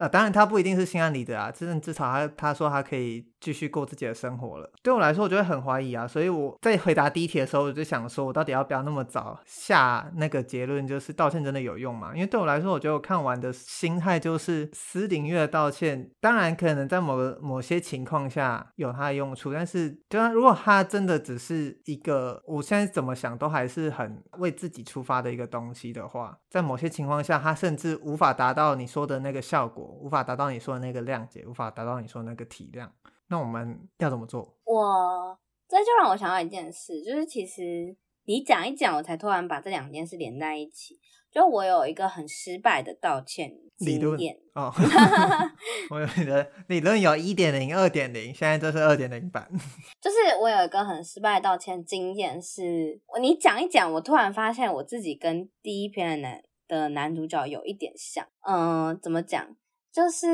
[0.01, 4.73] 呃，当然他不一定是心安理得啊，至至少他他说他可以继续过自己的生活了。
[4.83, 12.13] 对我来说，我就会很怀疑啊，所以我在回答第一题的时候，我就想说，我到底要不要那么早下那个结论，就是道歉真的有用吗？
[12.15, 29.90] 因为对我来说，我觉得我看完的心态就是私领域的道歉，当然可能在某某些情况下有它的用处，但是就他如果他真的只是一个我现在怎么想都还是很为自己出发的一个东西的话，在某些情况下，他甚至无法达到你说的那个效果。
[29.91, 32.89] 无法达到你说的那个谅解，无法达到你说的那个体谅，
[33.29, 34.57] 那我们要怎么做？
[34.65, 41.01] 我这就让我想到一件事，就是其实你讲一讲，我才突然把这两件事连在一起。
[41.31, 44.69] 就我有一个很失败的道歉经验哦
[45.91, 49.49] 我有你的理论有一点零、二点零，现在这是二点零版。
[50.03, 58.27] 就是我有一个很失败的道歉经验，是你讲一讲，我突然发现我自己跟第一篇的男的男主角有一点像。
[58.41, 59.55] 嗯、呃，怎么讲？
[59.93, 60.27] 就是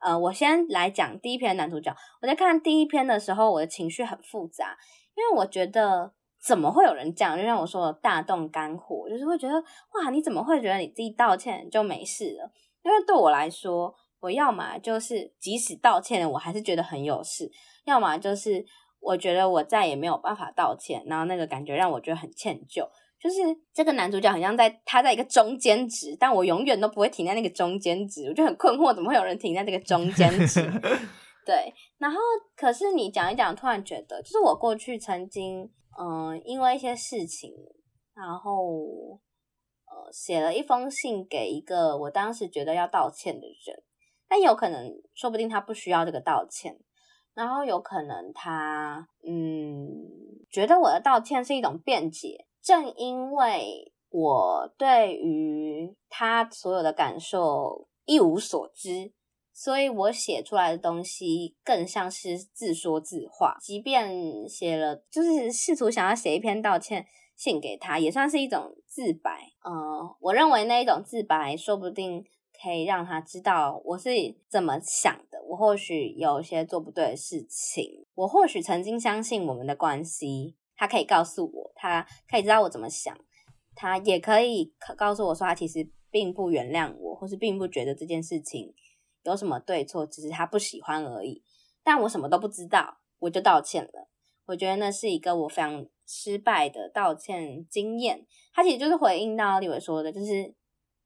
[0.00, 1.94] 呃，我先来讲第一篇男主角。
[2.20, 4.76] 我在看第一篇的时候，我的情绪很复杂，
[5.14, 12.52] 因为我觉得怎么会有人这样，就像我说的大动肝火，就是会觉得哇，你怎么会觉得你自己道歉就没事了？
[12.82, 17.46] 因为对我来说，我要么就是即使道歉，我还是觉得很有事；
[17.84, 18.64] 要么就是
[19.00, 22.86] 我觉得我再也没有办法道歉，然后那个感觉让我觉得很歉疚。
[23.20, 23.36] 就是
[23.74, 30.62] 这个男主角很像在他在一个中间值，但我永远都不会停在那个中间值，我就很困惑，怎么会有人停在这个中间值？
[31.44, 32.18] 对，然后
[32.54, 35.62] 可是你讲一讲，突然觉得，就是我过去曾经，
[35.98, 37.50] 嗯、呃，因为一些事情，
[38.14, 38.52] 然后
[39.86, 43.82] 呃，写了一封信给一个我当时觉得要道歉的人，
[44.28, 46.78] 但有可能，说不定他不需要这个道歉，
[47.34, 49.88] 然后有可能他，嗯，
[50.50, 52.44] 觉得我的道歉是一种辩解。
[52.68, 59.10] 正因为我对于他所有的感受一无所知，
[59.54, 63.56] 所以我写出来的东西更像是自说自话。
[63.62, 69.50] 即便写了，就是试图想要写一篇道歉信给他，也算是一种自白。
[69.64, 72.22] 嗯、我认为那一种自白，说不定
[72.62, 74.10] 可以让他知道我是
[74.46, 75.42] 怎么想的。
[75.48, 80.56] 我或许有些做不对的事情，我或许曾经相信我们的关系。
[80.78, 83.14] 他可以告诉我，他可以知道我怎么想，
[83.74, 88.72] 他也可以告诉我说，他其实并不原谅我，或是并不觉得这件事情
[89.24, 91.42] 有什么对错，只是他不喜欢而已。
[91.82, 94.08] 但我什么都不知道，我就道歉了。
[94.46, 98.24] 我觉得那是一个我非常失败的道歉经验。
[98.54, 100.54] 他其实就是回应到立伟说的，就是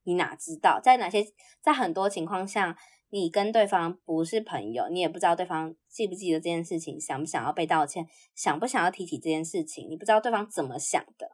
[0.04, 1.24] 你哪知道，在哪些，
[1.62, 2.76] 在很多情况下。
[3.14, 11.32] 你跟对方不是朋友，你也不知道对方记不记得这件事情，想不想要被道歉，想不想要提起这件事情，你不知道对方怎么想的。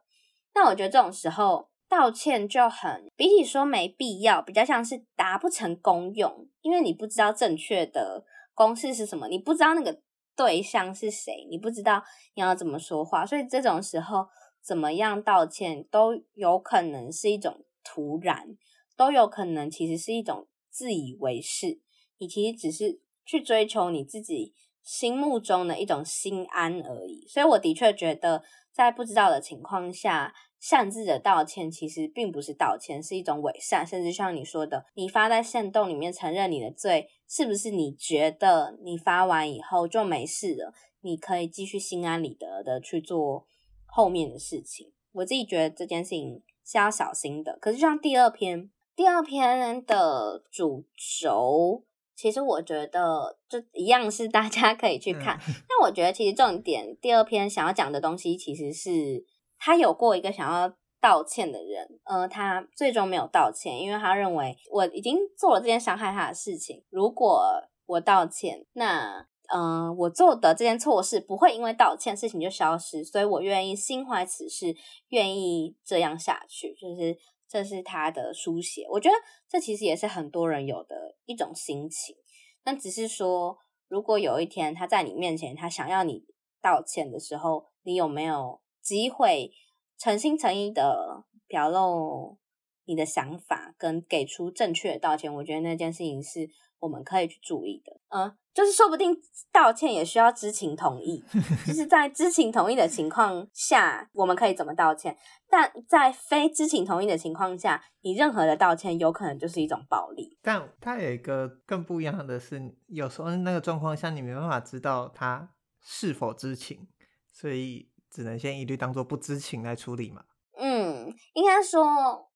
[0.53, 10.01] 那我觉得这种时候道歉就很比起说没必要，比较像是达不成功用，因为你不知道正确的公式是什么，你不知道那个
[10.35, 12.03] 对象是谁，你不知道
[12.35, 14.27] 你要怎么说话，所以这种时候
[14.61, 18.57] 怎么样道歉都有可能是一种突然，
[18.97, 20.45] 都有可能其实是一种。
[20.71, 21.79] 自以为是，
[22.17, 27.27] 你其实只是去追求你自己心目中的一种心安而已。
[27.27, 33.85] 所以我的确觉得，在不知道的情况下擅自的道歉，其实并不是道歉，是一种伪善。
[33.85, 40.73] 甚至像你说的，你发在限动里面承认你的罪，是不是你觉得你发完以后就没事了？
[41.01, 43.45] 你可以继续心安理得的去做
[43.85, 44.91] 后面的事情。
[45.11, 47.57] 我自己觉得这件事情是要小心的。
[47.61, 48.71] 可是像第二篇。
[48.99, 50.83] 第二篇的主
[51.21, 51.85] 轴，
[52.17, 55.39] 其实我觉得就一样是大家可以去看。
[55.69, 59.25] 但我觉得其实重点，第二篇想要讲的东西，其实是
[59.57, 66.83] 他有过一个想要道歉的人，呃，他最终没有道歉，因为他认为我已经做了这件伤害他的事情。
[66.89, 67.41] 如果
[67.85, 74.75] 我道歉，那嗯、呃，我做的这件错事不会因为道歉事情就消失，所以我愿意心怀此事，
[75.07, 77.17] 愿意这样下去，就是。
[77.49, 79.15] 这是他的书写，我觉得
[79.49, 82.15] 这其实也是很多人有的一种心情。
[82.63, 83.57] 那只是说，
[83.87, 86.25] 如果有一天他在你面前，他想要你
[86.61, 89.51] 道歉的时候，你有没有机会
[89.97, 92.37] 诚心诚意的表露
[92.85, 95.33] 你的想法，跟给出正确的道歉？
[95.33, 96.47] 我觉得那件事情是
[96.79, 97.99] 我们可以去注意的。
[98.09, 98.35] 嗯。
[98.51, 99.15] 就是说不定
[99.53, 101.23] 道歉也需要知情同意，
[101.65, 105.15] 就是在知情同意的情况下，我们可以怎么道歉？
[105.49, 110.37] 但在非知情同意的情况下，你任何的道歉有可能就是一种暴力。
[110.41, 116.89] 但它有一个更不一样的是，有时候那个状况下你没办法知道他是否知情，
[117.31, 120.25] 所以只能先一律当做不知情来处理嘛。
[120.57, 121.81] 嗯，应该说，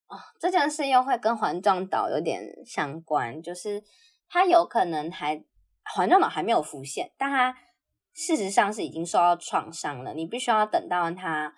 [0.07, 3.83] 哦，这件事又会跟环状岛有点相关，就是
[4.33, 5.45] 他有可能还。
[5.85, 7.53] 环状脑还没有浮现，但他
[8.13, 10.13] 事实上是已经受到创伤了。
[10.13, 11.53] 你必须要等到他，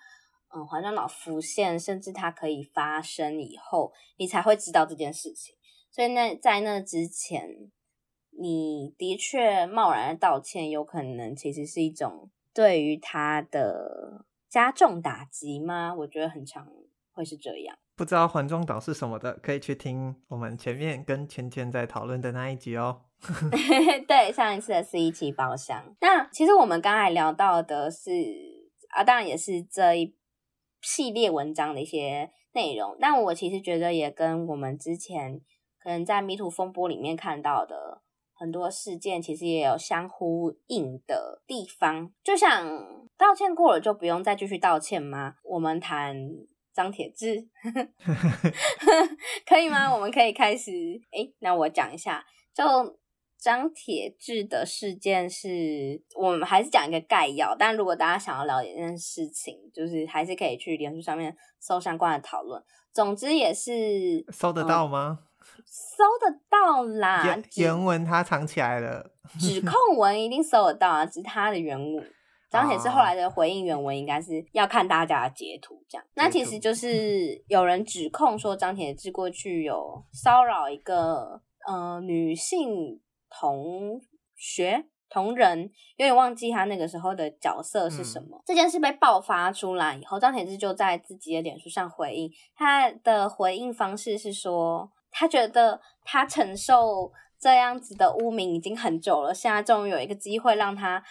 [0.52, 5.54] 嗯，环状脑浮现，甚至它可以发生以后，你才会知道这件事情。
[5.92, 7.70] 所以那在那之前，
[8.36, 15.94] 你的确贸然的道歉，有可能其实是一种对于他的加重打击吗？
[15.94, 16.66] 我觉得很常
[17.12, 17.78] 会是这样。
[17.96, 23.00] 不知道环状岛是什么的，可以去听我们前面跟芊芊在讨论的那一集哦。
[24.06, 25.82] 对，上一次的是一期包厢。
[26.02, 28.10] 那其实我们刚才聊到的是
[28.90, 30.14] 啊，当然也是这一
[30.82, 32.94] 系列文章的一些内容。
[33.00, 35.40] 但我其实觉得也跟我们之前
[35.82, 38.02] 可能在迷途风波里面看到的
[38.34, 42.12] 很多事件，其实也有相呼应的地方。
[42.22, 45.36] 就像道歉过了就不用再继续道歉吗？
[45.42, 46.14] 我们谈
[46.76, 47.48] 张铁志，
[49.48, 49.92] 可以吗？
[49.92, 50.70] 我们可以开始。
[51.10, 52.24] 诶，那我讲一下，
[52.54, 52.98] 就。
[53.38, 62.60] 张铁志的事件是我们还是讲一个概要，但如果大家想要了解这件事情，就是还是可以去脸书上面搜相关的讨论。
[62.92, 65.20] 总之也是搜得到吗？
[65.66, 67.22] 搜得到啦。
[67.24, 72.12] 原原文他藏起来了，指控文一定搜得到啊，只是他的原文。
[72.56, 76.06] 张铁志后来的回应原文应该是要看大家的截图，这样。
[76.14, 84.00] 那其实就是有人指控说张铁志过去有骚扰一个呃女性同
[84.34, 88.38] 学同仁，有点忘记他那个时候的角色是什么。
[88.38, 101.02] 嗯、这件事被爆发出来以后，张铁志就在自己的脸书上回应，他的回应方式是说，他觉得他承受这样子的污名已经很久了，现在终于有一个机会让他。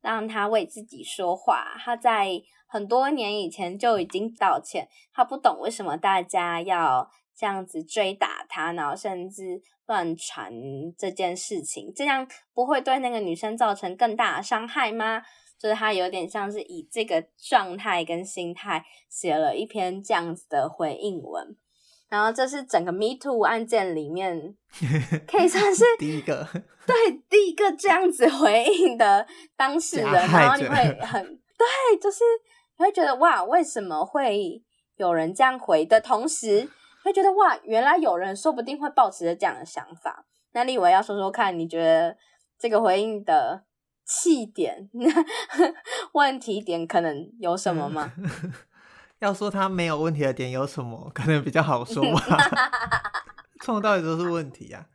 [0.00, 1.76] 让他为自己说话。
[1.78, 4.88] 他在很多年以前就已经道歉。
[5.12, 10.52] 他不懂为什么大家要这样子追打他，然后甚至乱传
[10.96, 15.22] 这件事情，这样不会对那个女生造成更大的伤害吗？
[15.58, 21.56] 就是他有点像是以这个状态跟心态写了一篇这样子的回应文。
[22.08, 24.54] 然后这是整个 Me Too 案件里面
[25.30, 26.46] 可以算是第一个，
[26.86, 26.94] 对，
[27.28, 31.22] 第一个这样子回应的当事人，然后你会很
[31.58, 32.24] 对，就是
[32.78, 34.62] 你会觉得哇，为什么会
[34.96, 36.68] 有人这样回的同时，
[37.04, 40.24] 会觉得哇，原来有人说不定会抱持着这样的想法。
[40.52, 42.16] 那立伟要说说看，你觉得
[42.58, 43.64] 这个回应的
[44.06, 44.88] 气点、
[46.14, 48.10] 问题点可能有什么吗？
[49.20, 52.38] 要说他没有问题的点有什么，可能比较好说吧。
[53.60, 54.86] 从头到尾都是问题啊。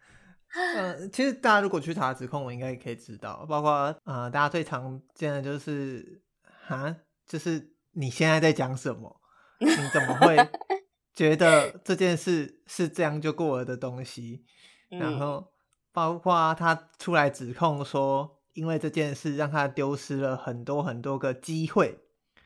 [0.56, 6.22] 嗯、呃，其实大家如果去查指控，我应该也可以知道，包括呃，大家最常见的就是
[6.68, 6.96] 啊，
[7.26, 9.20] 就是你现在在讲什么？
[9.60, 10.38] 你怎么会
[11.16, 14.46] 觉得这件事是这样就过了的东西？
[14.90, 15.52] 然后
[15.92, 22.03] 包括他出来指控说，因为这件事让他丢失了很多很多个机会。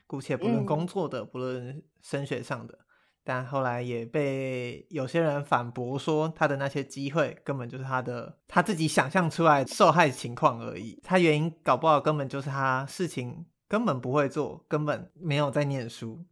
[0.08, 2.78] 姑且不论工作的，嗯、不论升学上的，
[3.22, 10.98] 但后来也被有些人反驳说，他的那些机会根本就是他的他自己想象出来受害情况而已。
[11.04, 16.24] 他原因搞不好根本就是他事情根本不会做，根本没有在念书。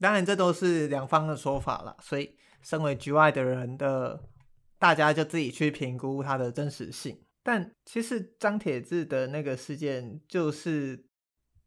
[0.00, 4.20] 当然，这都是两方的说法了，所以身为局外的人的
[4.76, 7.16] 大家就自己去评估它的真实性。
[7.44, 11.08] 但其实张铁志的那个事件就是。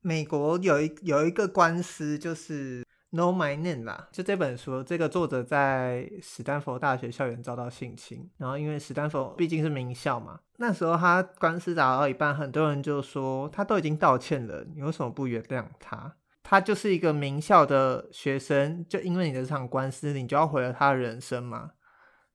[0.03, 16.17] 美国有一有一个官司，就是 Know My Name 啦，就这本书，这个作者在史丹佛大学校园遭到性侵，然后因为史丹佛毕竟是名校嘛，那时候他官司打到一半，很多人就说他都已经道歉了，你为什么不原谅他？
[16.43, 21.71] 他就是一个名校的学生，就因为你的这场官司，你就要毁了他的人生吗？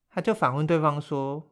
[0.08, 1.50] 他就反问对方说：“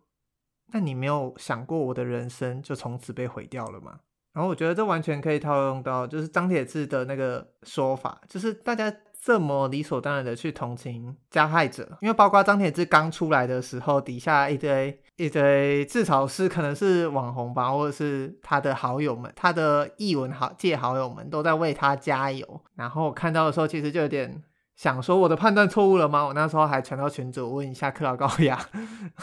[0.73, 4.01] 那你没有想过我的人生就从此被毁掉了吗？”
[4.37, 22.61] 然后我觉得这完全可以套用到，就是张铁志的那个说法，就是大家这么理所当然的去同情加害者，因为包括张铁志刚出来的时候，底下一堆一堆至少是可能是网红吧，或者是他的好友们，他的艺文好界好友们都在为他加油。
[22.75, 24.43] 然后看到的时候，其实就有点。
[24.77, 26.27] 想说我的判断错误了吗？
[26.27, 28.63] 我那时候还传到群组问一下克劳高雅，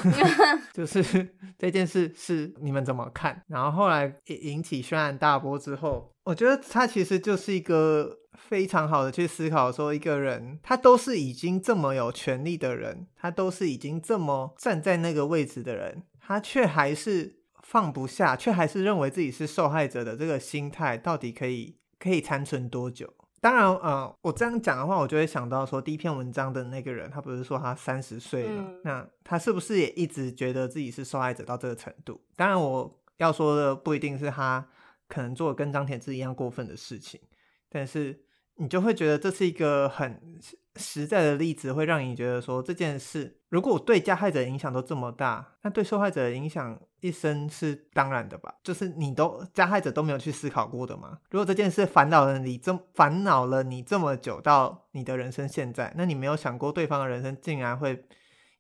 [0.74, 3.44] 就是这件事是你们怎么看？
[3.48, 23.14] 然后后来引起轩然大波之后，我觉得他其实就是一个非常好的去思考，说一个人他都是已经这么有权力的人，他都是已经这么站在那个位置的人，他却还是放不下，却还是认为自己是受害者的这个心态，到底可以可以残存多久？
[23.44, 32.22] 当然，呃，我这样讲的话，我就会想到说，第一篇文章的那个人，他不是说他三十岁了，嗯，那他是不是也一直觉得自己是受害者到这个程度？
[32.38, 34.66] 当然，我要说的不一定是他
[35.10, 37.20] 可能做跟张铁志一样过分的事情，
[37.68, 38.18] 但是
[38.56, 40.40] 你就会觉得这是一个很
[40.76, 48.56] 实在的例子会让你觉得说，这件事如果对加害者影响都这么大，那对受害者的影响一生是当然的吧？
[48.64, 51.20] 就是你都加害者都没有去思考过的嘛？
[51.30, 58.06] 如果这件事烦恼了你这烦恼了你这么久到你的人生现在，那你没有想过对方的人生竟然会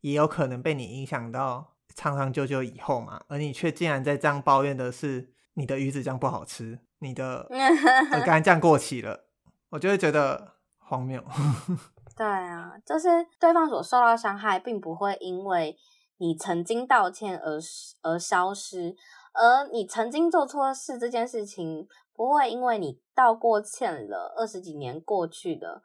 [0.01, 3.21] 也有可能被你影响到长长久久以后嘛？
[3.27, 7.47] 而你却竟然在这样抱怨的是你的鱼子酱不好吃，你的
[8.13, 9.25] 鹅肝酱过期了，
[9.73, 11.19] 我就会觉得荒谬。
[12.15, 13.07] 对啊，就是
[13.39, 15.75] 对方所受到伤害，并不会因为
[16.17, 17.59] 你曾经道歉而
[18.03, 18.95] 而消失，
[19.33, 25.81] 而你曾经做错事这件事情，不会因为你道过歉了，二十几年过去了，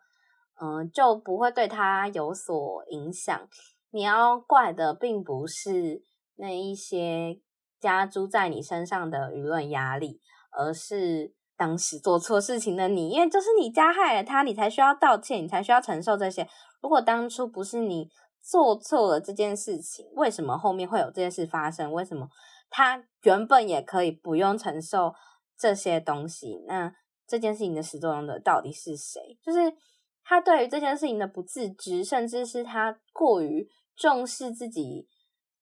[0.61, 3.49] 嗯、就不会对他有所影响。
[3.91, 6.05] 你要怪的，并不是
[6.37, 7.41] 那一些
[7.81, 10.21] 加诸在你身上的舆论压力，
[10.51, 11.38] 而是。
[11.59, 16.49] 当时做错事情的你，因为就是你加害了他，你才需要道歉，你才需要承受这些。
[16.81, 18.09] 如果当初不是你
[18.41, 21.93] 做错了这件事情，为什么后面会有这件事发生？
[21.93, 22.29] 为什么
[22.71, 25.13] 他原本也可以不用承受
[25.59, 26.63] 这些东西？
[26.69, 26.95] 那
[27.27, 29.37] 这件事情的始作俑者到底是谁？
[29.45, 29.75] 就是
[30.23, 35.09] 他对于这件事情的不自知，甚至是他过于重视自己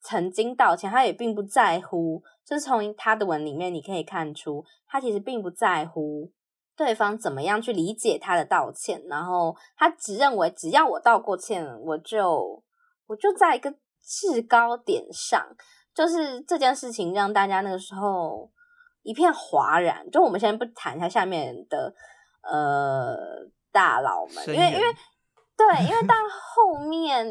[0.07, 2.23] 曾经道歉，他也并不在乎。
[2.45, 6.31] 就是从他的文里面，你可以看出，他其实并不在乎。
[6.77, 9.03] 对方怎么样去理解他的道歉？
[9.09, 12.63] 然后他只认为，只要我道过歉，我就
[13.07, 15.45] 我就在一个制高点上，
[15.93, 18.49] 就是这件事情让大家那个时候
[19.03, 20.09] 一片哗然。
[20.11, 21.93] 就我们先不谈他下面的
[22.43, 23.17] 呃
[23.73, 24.85] 大佬们，因为因为
[25.57, 27.27] 对，因为到后面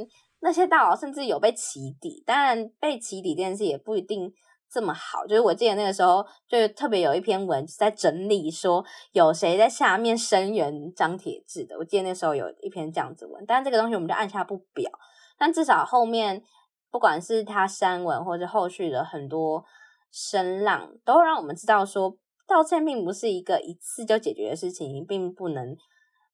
[0.46, 4.32] 那些大佬甚至有被起底，但被起底这件事也不一定。
[4.68, 8.84] 这么好，就是我记得那个时候，就特别有一篇文在整理说
[9.14, 11.78] 有谁在下面声援张铁志的。
[11.78, 14.92] 我记得那时候有一篇这样子文，但这个东西我们就按下不表。
[15.38, 16.44] 但至少后面
[16.92, 19.64] 不管是他删文或者后续的很多
[20.12, 25.78] 声浪，都让我们知道说道歉并不是一个一次就解决的事情，并不能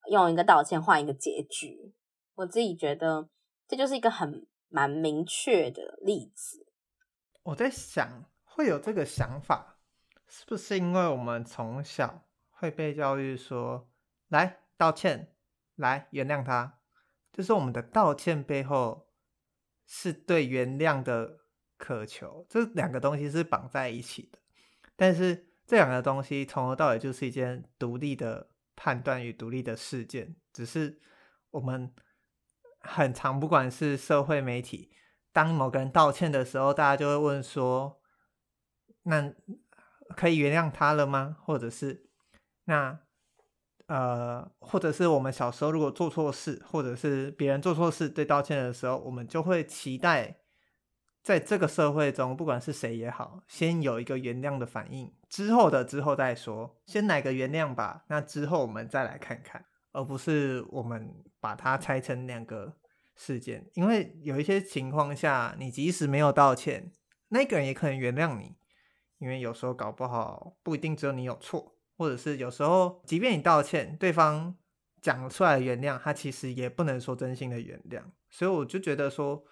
[0.10, 1.94] 用一个道歉换一个结局。
[2.36, 3.28] 我自己觉得
[3.72, 6.68] 这就是一个很蛮明确的例子。
[7.44, 8.26] 我在想。
[8.54, 9.78] 会有这个想法，
[10.28, 13.90] 是不是因为我们从小会被教育说，
[14.28, 15.34] 来道歉，
[15.76, 16.80] 来原谅他，
[17.32, 19.08] 就是我们的道歉背后
[19.88, 21.40] 是对原谅的
[21.78, 24.40] 渴求，这两个东西是绑在一起的。
[24.98, 31.00] 但是这两个东西从头到尾就是一件独立的判断与独立的事件，只是
[31.52, 31.96] 我们
[32.82, 34.92] 很常，不管是社会媒体，
[35.32, 38.00] 当某个人道歉的时候，大家就会问说。
[39.04, 39.34] 那
[40.16, 41.38] 可以原谅他了吗？
[41.44, 42.06] 或者是
[42.66, 43.00] 那
[43.88, 50.38] 呃，或者是我们小时候如果做错事，或者是别人做错事对道歉的时候，我们就会期待
[51.24, 58.06] 在这个社会中，不管是谁也好，先有一个原谅的反应，之后的之后再说，先来个原谅吧。
[58.08, 62.78] 那之后我们再来看看，而不是我们把它拆成两个
[63.16, 63.70] 事件。
[63.74, 66.92] 因为有一些情况下，你即使没有道歉，
[67.30, 68.56] 那个人也可能原谅你。
[69.20, 74.58] 因为有时候搞不好不一定只有你有错，或者是有时候即便你道歉，对方
[75.00, 78.02] 讲出来原谅，他其实也不能说真心的原谅。
[78.32, 79.44] 所以我就觉得说，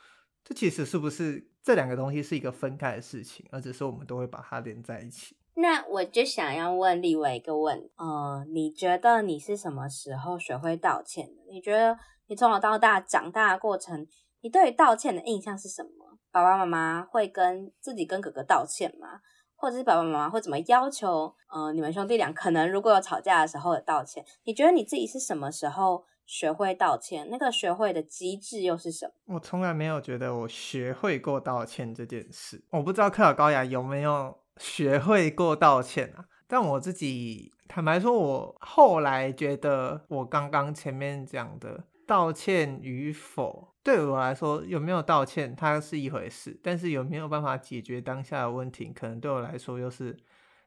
[0.44, 5.38] 这其实是不是这两个东西是一个分开的事情，而只是我们都会把它连在一起。
[5.56, 11.42] 那我就想要问立幃一个问题，呃，你觉得你是什么时候学会道歉的？
[11.52, 11.98] 你觉得
[12.28, 14.08] 你从小到大长大的过程，
[14.42, 16.18] 你对于道歉的印象是什么？
[16.32, 19.20] 爸爸妈妈会跟自己跟哥哥道歉吗？
[19.56, 21.36] 或者是爸爸妈妈会怎么要求？
[21.54, 27.28] 呃，你们兄弟俩可能如果有吵架的时候的道歉，你觉得你自己是什么时候学会道歉？
[27.30, 29.36] 那个学会的机制又是什么？
[29.36, 32.64] 我从来没有觉得我学会过道歉这件事。
[32.70, 36.26] 我不知道克劳高雅有没有学会过道歉啊？
[36.48, 43.74] 但我自己坦白说，我后来觉得我刚刚前面讲的道歉与否。
[43.82, 50.16] 对我来说，有没有道歉，它是一回事；但是有没有办法解决当下的问题，可能对我来说又是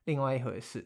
[0.05, 0.85] 另外一回事。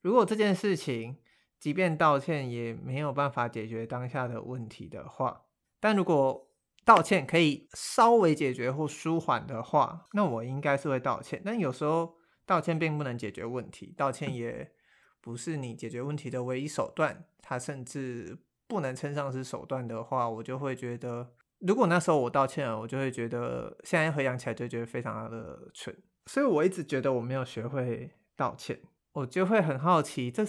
[0.00, 1.18] 如果这件事情，
[1.58, 5.42] 即便道歉也没有办法解决当下的问题的话，
[5.80, 6.46] 但如果
[6.84, 11.42] 道歉可以稍微解决或舒缓的话，那我应该是会道歉。
[11.44, 12.14] 但有时候
[12.46, 14.72] 道歉并不能解决问题，道歉也
[15.20, 21.34] 不是你解决问题的唯一手段，它甚至不能称上是手段的话，我就会觉得。
[21.60, 28.78] 如果那时候我道歉了，我就会觉得现在回想起来就觉得非常的蠢，所以我一直觉得我没有学会道歉，
[29.12, 30.44] 我就会很好奇，这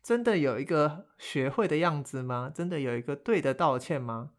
[0.00, 2.52] 真的有一个学会的样子吗？
[2.54, 4.30] 真的有一个对的道歉吗？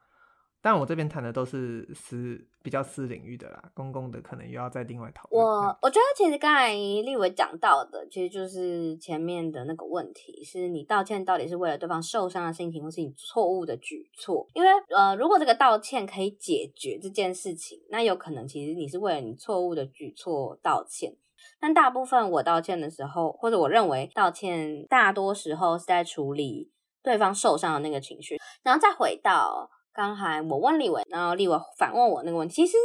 [0.62, 5.40] 但我这边谈的都是私比较私领域的啦，公共的可能又要再另外讨论。
[5.40, 14.48] 我我觉得其实刚才立伟讲到的，其实就是前面的那个问题，是你道歉到底是为了对方受伤的心情，或是你错误的举措？
[14.56, 21.16] 因为呃，如果这个道歉可以解决这件事情，那有可能其实你是为了你错误的举措道歉。
[21.60, 26.72] 但大部分我道歉的时候，或者我认为道歉大多时候是在处理
[27.04, 29.70] 对方受伤的那个情绪，然后再回到。
[29.96, 32.78] 刚才我问立伟，然后立伟反问我那个问题，其实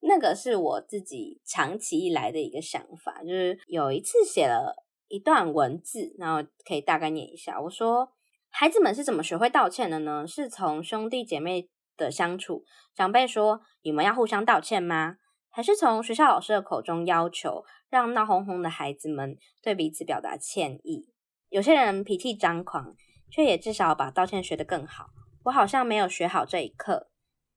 [0.00, 4.74] 那个是我自己长期以来的一个想法，就是有一次写了
[5.08, 7.58] 一段文字，然后可以大概念一下。
[7.58, 8.12] 我说，
[8.50, 10.26] 孩子们是怎么学会道歉的呢？
[10.26, 15.16] 是从兄弟姐妹的相处，长辈说你们要互相道歉吗？
[15.48, 21.08] 还是从学校老师的口中要求，让闹哄哄的孩子们对彼此表达歉意？
[21.48, 22.94] 有些人脾气张狂，
[23.30, 25.06] 却也至少把道歉学得更好。
[25.44, 27.10] 我好像没有学好这一课，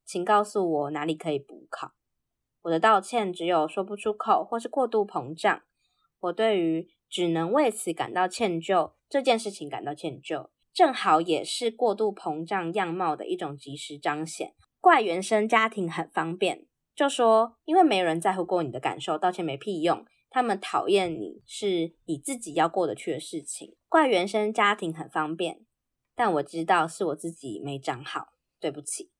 [0.03, 1.91] 请告诉我哪里可以补考。
[2.63, 5.61] 我的道歉只有说不出口，或是过度膨胀。
[6.21, 14.55] 我对于只能为此感到歉疚这件事情感到歉疚，正好也是过度膨胀样貌的一种即时彰显。
[14.81, 16.65] 怪原生家庭很方便，
[16.95, 20.03] 就说因为没人在乎过你的感受，道歉没屁用。
[20.29, 23.77] 他们讨厌你是你自己要过得去的事情。
[23.87, 25.64] 怪原生家庭很方便，
[26.15, 29.11] 但我知道是我自己没长好，对不起。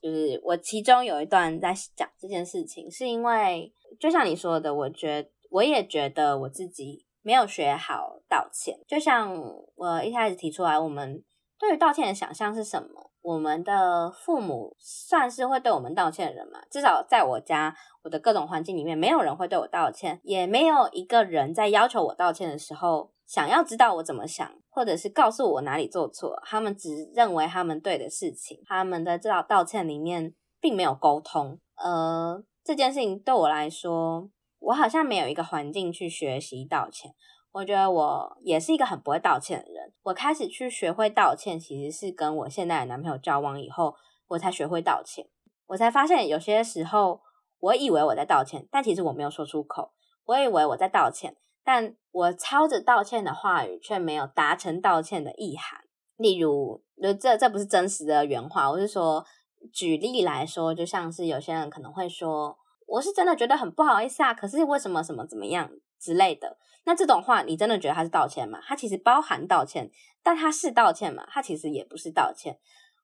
[0.00, 8.78] 就是我其中有一段在讲这件事情，是因为就像你说的，我觉得我也觉得我自己没有学好道歉。
[8.86, 9.34] 就像
[9.74, 11.24] 我一开始提出来，我们
[11.58, 13.10] 对于道歉的想象是什么？
[13.20, 16.60] 我们的父母算是会对我们道歉的人嘛？
[16.70, 26.40] 至少在我家，我的各种环境里面，没有人会对我道歉，也没有一个人在要求我道歉的时候，想要知道我怎么想，或者是告诉我哪里做错。
[26.46, 31.60] 他们只认为他们对的事情，他们的这道道歉里面并没有沟通。
[31.76, 37.14] 呃，这件事情对我来说，我好像没有一个环境去学习道歉。
[37.52, 39.92] 我觉得我也是一个很不会道歉的人。
[40.04, 43.94] 我开始去学会道歉，其实是跟我现在的男朋友交往以后，
[44.28, 45.26] 我才学会道歉。
[45.66, 47.20] 我才发现有些时候，
[47.58, 49.92] 我以为我在道歉，但其实我没有说出口。
[50.24, 51.36] 我以为我在道歉，
[51.68, 55.82] 但我操着道歉的话语，却没有达成道歉的意涵。
[56.16, 56.82] 例如，
[57.20, 59.22] 这这不是真实的原话，我是说，
[59.70, 62.56] 举例来说，就像是有些人可能会说，
[62.86, 66.56] 我是真的觉得很不好意思啊，可是为什么什么怎么样之类的。
[66.84, 68.58] 那这种话，你真的觉得他是道歉吗？
[68.66, 69.90] 他其实包含道歉，
[70.22, 71.26] 但他是道歉吗？
[71.28, 72.58] 他其实也不是道歉。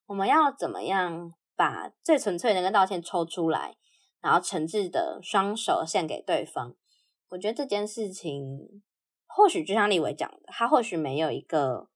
[0.07, 3.77] 我们要怎么样把最纯粹的那个道歉抽出来，
[4.23, 6.75] 然后诚挚的双手献给对方？
[7.35, 8.83] 我觉得这件事情，
[9.27, 11.91] 或许就像立伟讲的，他或许没有一个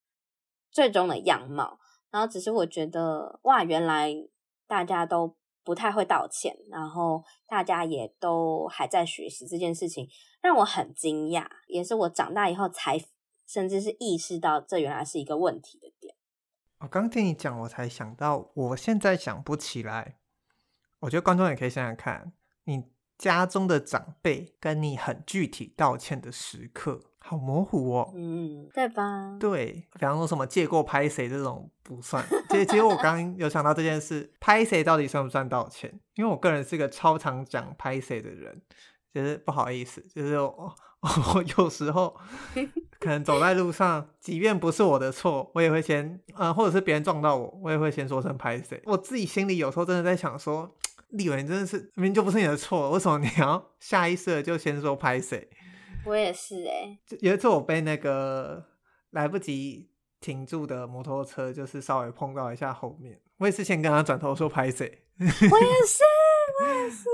[0.70, 1.78] 最终的样貌，
[2.10, 4.12] 然后只是我觉得，哇，原来
[4.66, 5.36] 大家都。
[5.64, 10.08] 不太会道歉，然后大家也都还在学习这件事情，
[10.40, 12.98] 让我很惊讶，也是我长大以后才
[13.46, 16.14] 甚至是意识到这原来是一个问题的点。
[16.78, 20.18] 我刚听你讲，我才想到，我现在想不起来。
[21.00, 22.32] 我觉得观众也可以想想看，
[22.64, 22.84] 你
[23.18, 27.00] 家中的长辈跟你很具体道歉的时刻。
[27.18, 29.36] 好模糊哦，嗯，对吧？
[29.38, 32.24] 对，比方说什么借过拍谁这种不算。
[32.48, 36.00] 其实，其实我刚刚有想到这件事，拍谁到底算不算道歉？
[36.14, 38.62] 因为我个人是个超常讲拍谁的人，
[39.12, 40.74] 就是不好意思，就是我，
[41.34, 42.16] 我有时候
[42.98, 48.80] 可能走在路上，即便不是我的错，我也会先，呃，或者是别人撞到我，我也会先说声拍谁。
[48.86, 50.74] 我自己心里有时候真的在想说，
[51.10, 55.48] 立伟，你真的是明明就不是你的错，为什么你要下意识的就先说拍谁？
[56.04, 58.64] 我也是哎、欸，有一次我被那个
[59.10, 59.90] 来不及
[60.20, 65.04] 停住的摩托车，就是稍微碰到一下后面，我也是先跟他转头说拍谁。
[65.20, 65.26] 我也
[65.86, 66.04] 是，
[66.62, 67.04] 我也是。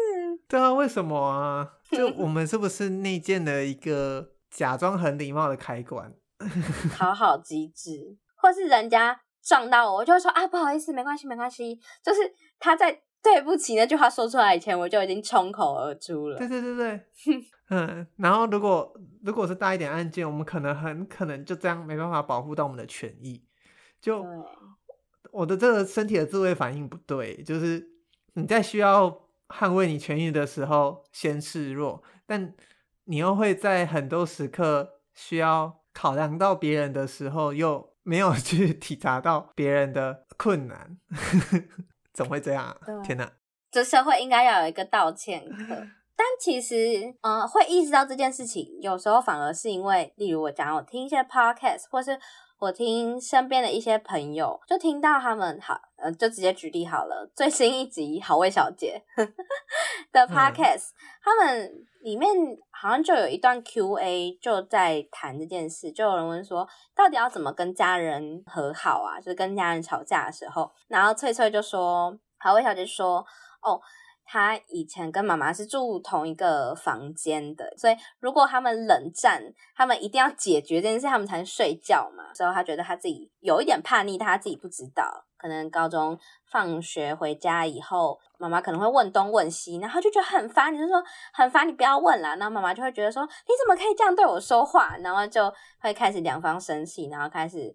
[0.47, 1.73] 对啊，为什么啊？
[1.91, 6.13] 就我们是不是内建了一个假装很礼貌的开关？
[6.93, 11.81] 讨好机制，或是人家撞到我，我就会说啊，不好意思，没关系，没关系。
[12.03, 12.21] 就是
[12.59, 16.37] 他在对不起那句话说出来以前，我就已经冲口而出了。
[16.37, 17.01] 对对对对。
[17.71, 23.43] 嗯，然后如果如果是大一点案件，我们可能很可能就这样没办法保护到我们的权益。
[23.99, 24.23] 就
[25.33, 27.89] 我的这个身体的自卫反应不对，就是
[28.35, 32.55] 你在需要捍卫你权益的时候先示弱，但
[33.05, 40.99] 你又会在很多时刻需要考量到别人的时候，又没有 去体察到别人的困难，
[42.15, 42.79] 怎么会这样啊？
[43.05, 43.31] 天哪！
[43.71, 45.75] 这社会应该要有一个道歉课。
[46.17, 46.77] 但其实，
[47.23, 52.17] 嗯、呃，会意识到这件事情，有时候反而是因为，例如我讲，我听一些 podcast，或是
[52.59, 59.03] 我听身边的一些朋友，就听到他们好，呃，就直接举例好了，最新一集好味小姐
[60.13, 62.31] 的 podcast，、嗯、他们里面
[62.71, 69.19] 好像就有一段 Q&A，就在谈这件事，就有人问说，到底要怎么跟家人和好啊？
[69.21, 73.27] 就是跟家人吵架的时候，然后翠翠就说，好味小姐说，
[73.63, 73.81] 哦。
[74.27, 79.43] 他以前跟妈妈是住同一个房间的，所以如果他们冷战，
[79.77, 82.33] 他们一定要解决这件事，他们才能睡觉嘛。
[82.33, 85.25] 之后他觉得他自己有一点叛逆，他自己不知道。
[85.37, 86.19] 可能高中
[86.51, 91.05] 放学回家以后，妈妈可能会问东问西，然后就觉得很烦，你就说
[91.35, 92.35] 很烦，你不要问了。
[92.37, 94.97] 然后妈妈就会觉得说，你怎么可以这样对我说话？
[94.99, 97.75] 然后就会开始两方生气，然后开始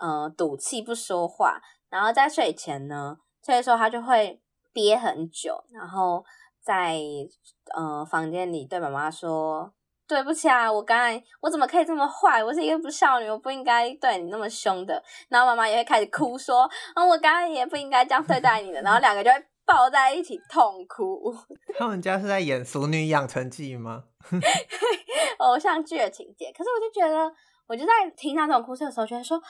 [0.00, 1.60] 呃赌气不说话。
[1.88, 4.42] 然后在睡前呢，所以说他就会。
[4.76, 6.22] 憋很久，然后
[6.62, 7.00] 在
[7.74, 9.72] 呃房间里对妈妈说
[10.06, 12.44] ：“对不起啊，我刚才我怎么可以这么坏？
[12.44, 21.34] 我是一个不孝女，我不应该对你那么凶的。”然后妈妈也会开始哭说：“嗯，我刚才也不应该这样对待你的。”然后两个就会抱在一起痛哭。
[21.78, 24.04] 他们家是在演《熟女养成记》吗？
[25.38, 26.52] 偶像剧的情节。
[26.52, 27.32] 可是我就觉得，
[27.66, 29.40] 我就在听到这种故事的时候，觉得说，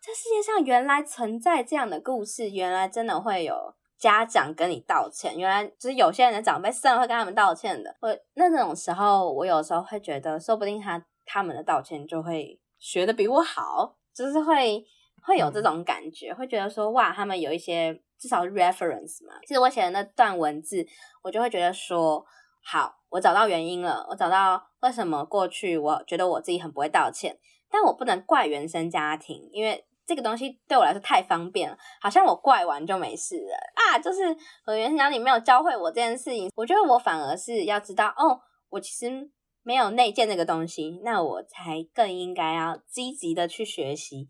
[0.00, 7.96] 这世界上原来存在这样的故事，原来真的会有家长跟你道歉，原来就是有些人的长辈是会跟他们道歉的。
[8.00, 14.84] 我那种时候，我有时候会觉得，说不定他他们的道歉就会学的比我好，就是会。
[15.24, 19.34] 会有这种感觉，会觉得说哇，他们有一些至少 reference 嘛。
[19.46, 20.84] 其实我写的那段文字，
[21.22, 22.26] 我就会觉得说，
[22.64, 27.38] 好，我找到原因了，我找到为什么过去我觉得我自己很不会道歉，
[27.70, 33.98] 但我不能怪原生家庭，因为这个东西对我来说太方便了，好像我怪完就没事了啊。
[33.98, 34.36] 就是
[34.66, 39.30] 我原生家庭没有教会我这件事情，我觉得我反而是要知道，哦，我其实
[39.62, 44.26] 没有内建那个东西，那我才更应该要积极的去学习。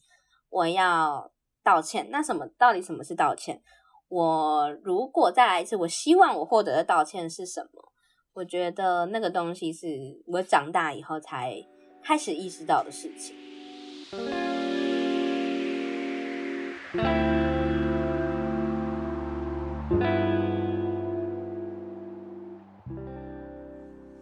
[0.51, 1.33] 我要
[1.64, 2.47] 道歉，那什么？
[2.59, 3.62] 到底什么是道歉？
[4.09, 7.93] 我如果再来一次，我希望我获得的道歉是什么？
[8.35, 9.87] 我觉得那个东西是
[10.27, 11.55] 我长大以后才
[12.03, 14.62] 开始意识到的事情。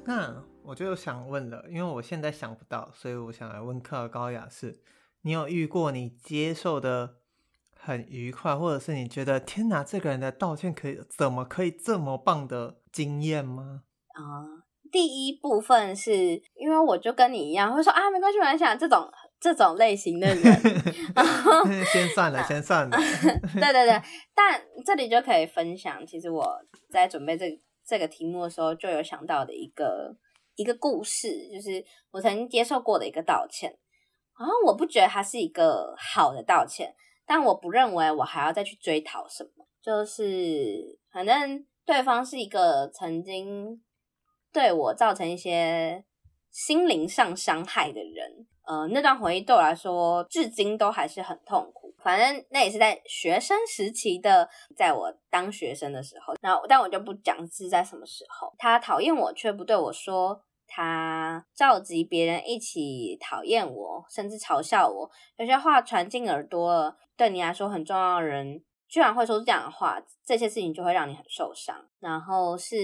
[0.04, 4.80] 那我就想问了，因为我现在想不到，所以我想来问克尔高雅是。
[5.22, 7.16] 你有遇过你接受的
[7.74, 13.82] 很愉快，或者是你觉得天哪，这个人的道歉可以怎么可以这么棒的经验吗？
[14.14, 20.60] 啊、第一部分是因为我就跟你一样，会说啊，没关系，我在想这种这种类型的人，
[21.90, 22.96] 先算了，先算了。
[23.58, 24.02] 对对对，
[24.34, 26.46] 但这里就可以分享，其实我
[26.90, 27.46] 在准备这
[27.84, 30.14] 这个题目的时候，就有想到的一个
[30.56, 33.74] 一个故事，就是我曾经接受过的一个道歉。
[34.38, 36.94] 然后我不觉得他是一个好的道歉，
[37.26, 39.66] 但我不认为我还要再去追讨什么。
[39.82, 43.82] 就是反正对方是一个曾经
[44.52, 46.04] 对我造成一些
[46.50, 51.92] 心灵上伤害的人，呃，那段回忆对我来说至今都还是很痛苦。
[51.98, 58.54] 反正那也是在学生时期的，在我当学生的时候，然后但我就不讲是在什么时候。
[58.58, 60.40] 他讨厌我却不对我说。
[60.72, 65.10] 他召集别人一起讨厌我，甚至嘲笑我。
[65.36, 71.74] 有些话传进耳朵了，对你来说很重要的人，居然会说这样的话，这些事情就会让你很受伤。
[71.98, 72.76] 然后是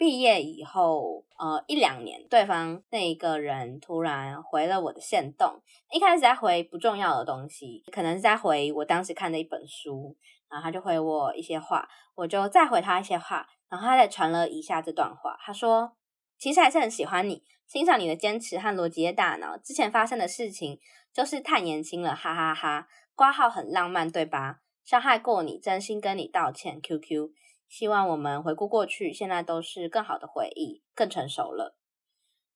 [0.00, 5.60] 毕业以后，呃，一两年，对方那一个人突然回了我的线动，
[5.92, 10.16] 一开始在回不重要的东西，可能是在回我当时看的一本书，
[10.48, 15.92] 然后他就回我一些话，我就再回他一些话，然后他再传了一下这段话，他说。
[16.38, 19.58] 其实还是很喜欢你，欣赏你的坚持和逻辑的大脑。
[19.58, 20.80] 之前发生的事情
[21.12, 22.88] 就是太年轻了，哈哈哈哈。
[23.14, 24.60] 括号很浪漫，对吧？
[24.82, 26.80] 伤害过你，真心跟你道歉。
[26.80, 27.28] QQ，
[27.70, 31.76] 希望我们回顾过去，现在都是更好的回忆，更成熟了。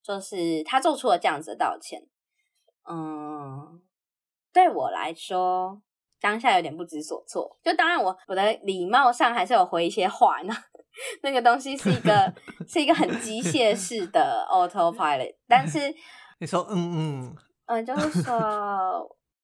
[0.02, 2.06] 就是他做出了这样子的道歉。
[2.86, 3.80] 嗯，
[4.52, 5.80] 对我来说，
[6.20, 7.58] 当下有点不知所措。
[7.62, 10.52] 就当然我，我我的礼貌上还是有回一些话呢。
[11.22, 12.34] 那个东西是一个
[12.68, 15.78] 是一个很机械式的 autopilot， 但是
[16.38, 16.76] 你说嗯
[17.24, 17.36] 嗯
[17.66, 18.36] 嗯，就是说，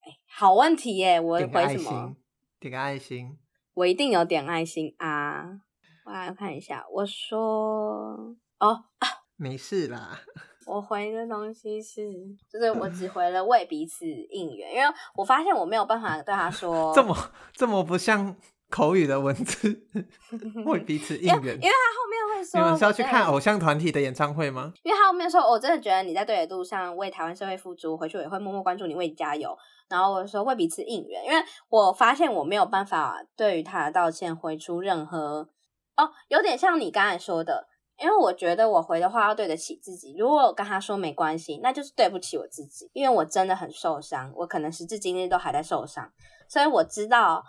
[0.00, 2.14] 哎，好问题耶，我回什么？
[2.60, 3.38] 点个爱心，
[3.74, 5.60] 我一定有点爱心啊！
[6.04, 10.20] 我来看一下，我说哦啊，没事啦。
[10.66, 12.02] 我回的东西是，
[12.48, 17.16] 就是我只回了为彼此应援，因为我发现我没有办法对他说这么
[17.52, 18.36] 这么不像。
[18.70, 19.82] 口语的文字
[20.64, 24.72] 会彼此应援，因为他后面会说，你们是要去看偶像团体的演唱会吗？
[24.84, 29.56] 因为他后面说，我真的觉得你在对的路上为台湾社会付出，回去我也会默默关注你，为你加油。
[29.88, 35.48] 然后我说会彼此应援，因为我发现我没有办法对于他的道歉回出任何
[35.96, 37.66] 哦，有点像你刚才说的，
[38.00, 40.14] 因为我觉得我回的话要对得起自己。
[40.16, 46.12] 如果我跟他说没关系，那就是对不起我自己，因为我真的很受伤，我可能时至今日都还在受伤，
[46.48, 47.42] 所以我知道。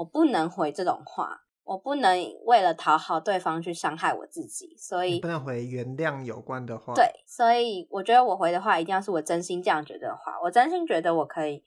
[0.00, 6.94] 我不能回这种话，我不能为了讨好对方去伤害我自己，所以不能回原谅有关的话。
[6.94, 11.62] 对，所以我觉得我回的话一定要是我真心这样觉得的话，我真心觉得我可以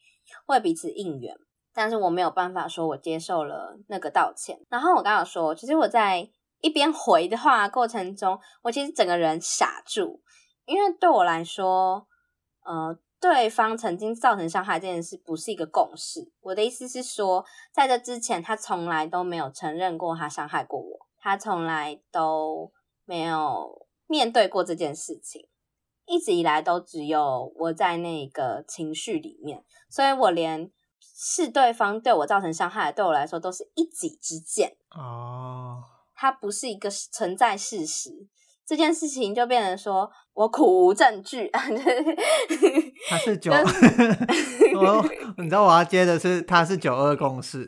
[0.48, 1.36] 为彼此应援，
[1.76, 4.60] 但是我没有办法说我接受了那个道歉。
[4.70, 6.28] 然后我刚刚说，其实我在
[6.62, 10.24] 一边回的话过程中，我其实整个人傻住，
[10.66, 12.08] 因为对我来说，
[12.66, 12.98] 呃。
[13.24, 16.30] 对方曾经造成伤害这件事不是一个共识。
[16.42, 22.74] 我的意思是说，在这之前，他从来都没有承认过他伤害过我，他从来都
[23.06, 25.48] 没有面对过这件事情，
[26.06, 30.70] 一直以来都只有我在那个情绪里面，所以我连
[31.00, 35.82] 是对方对我造成伤害，对我来说都是一己之见哦，
[36.14, 38.28] 它不是一个存在事实。
[38.66, 41.50] 这件事情就变成说我苦无证据，
[43.10, 43.52] 他是九，
[44.80, 45.06] 我
[45.38, 47.68] 你知道我要接的是他是九二共识，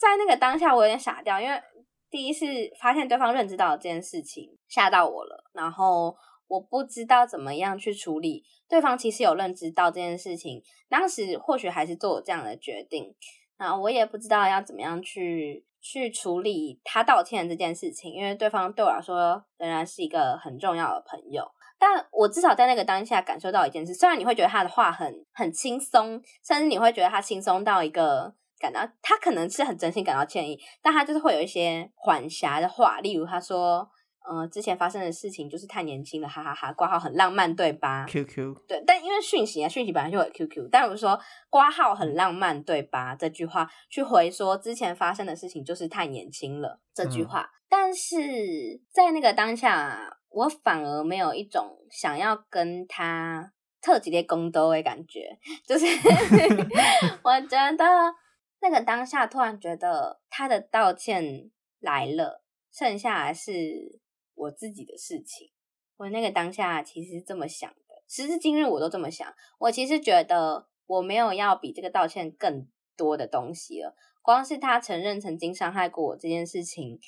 [0.00, 1.62] 在那个当下我有点傻掉，因为
[2.10, 2.44] 第一次
[2.80, 6.16] 发现对方认知到这件事情吓到我了，然后
[6.48, 8.42] 我不知道怎么样去处理。
[8.68, 13.14] 对方其实有认知到这件事情，当时或许还是做了这样的决定，
[13.56, 15.64] 然后我也不知道要怎么样去。
[15.88, 21.48] 去处理他道歉这件事情，因为对方对我来说仍然是一个很重要的朋友。
[21.78, 33.88] 但我至少在那个当下感受到一件事，虽然你会觉得他的话很很轻松，甚至你会觉得他轻松到一个感到他可能是很真心感到歉意，但他就是会有一些缓颊的话，例如他说。
[34.28, 36.72] 嗯、呃，之前发生的事情就是太年轻了，哈哈哈，哈。
[36.72, 41.18] 挂号很浪漫，对吧？QQ 对，但因为讯息啊，讯息本来就有 QQ，但我说
[41.48, 43.14] 挂号很浪漫，对吧？
[43.14, 48.16] 这句话去回说之前发生的事情就是太年轻了这句话，嗯、但是
[48.90, 55.86] 在那个当下，我反而没有一种想要跟他特级的宫斗的感觉，就是
[57.22, 58.14] 我觉得
[58.60, 64.00] 那个当下突然觉得他的道歉来了，剩下来是。
[64.36, 65.50] 我自己的事情，
[65.96, 69.26] 我那个当下其实是这么想的，时至今日我都这么想。
[69.58, 77.00] 我其实觉得我没有要比这个道歉更多的东西了，光是他承认曾经伤害过我这件事情，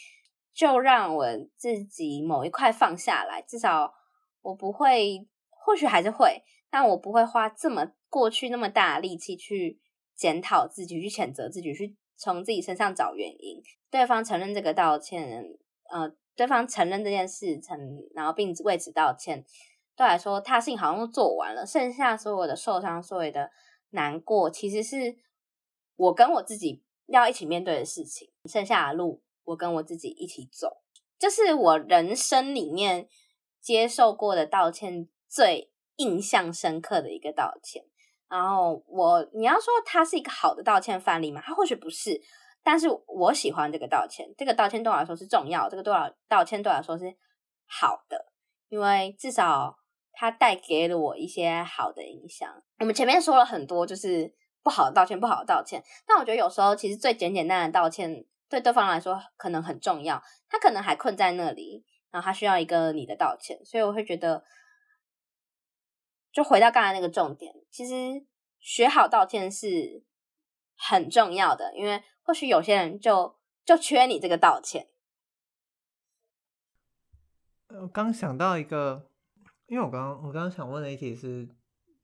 [0.54, 3.42] 就让我自己某一块放下来。
[3.42, 3.92] 至少
[4.40, 9.78] 我不会，或许还是会，但我不会花这么过去那么大的力气去
[10.16, 13.62] 检讨自己，去谴责自己，去从自己身上找原因。
[13.90, 15.44] 对方承认这个道歉，
[15.90, 16.16] 呃。
[16.38, 17.76] 对方承认这件事，承
[18.14, 19.44] 然后并为此道歉，
[19.96, 23.50] 对来说，他事情好像都做完了，剩下所有的受伤、所有的
[23.90, 25.16] 难过，其实是
[25.96, 28.30] 我跟我自己要一起面对的事情。
[28.44, 30.76] 剩下的路，我跟我自己一起走，
[31.18, 33.08] 这是我人生里面
[33.60, 37.84] 接受过的道歉最印象深刻的一个道歉。
[38.28, 41.42] 然后我，你要说他是一个好的道歉范例吗？
[41.44, 42.22] 他或许不是。
[42.70, 47.16] 但是我喜欢这个道歉，这个道歉对我来说是重要，这个对我道歉对我来说是
[47.64, 48.26] 好的，
[48.68, 49.74] 因为至少
[50.12, 52.46] 它带给了我一些好的影响。
[52.80, 54.30] 我们前面说了很多，就是
[54.62, 55.82] 不好的道歉，不好的道歉。
[56.06, 63.58] 但我觉得有时候其实最简简单单的道歉，对对方来说可能很重要，他可能还困在那里，然后他需要一个你的道歉。
[63.64, 64.44] 所以我会觉得，
[66.30, 68.26] 就回到刚才那个重点，其实
[68.60, 70.04] 学好道歉是
[70.78, 72.02] 很重要的，因为。
[72.28, 74.86] 或许有些人就就缺你这个道歉。
[77.68, 79.08] 我刚想到一个，
[79.66, 81.48] 因为我刚我刚刚想问的一题是，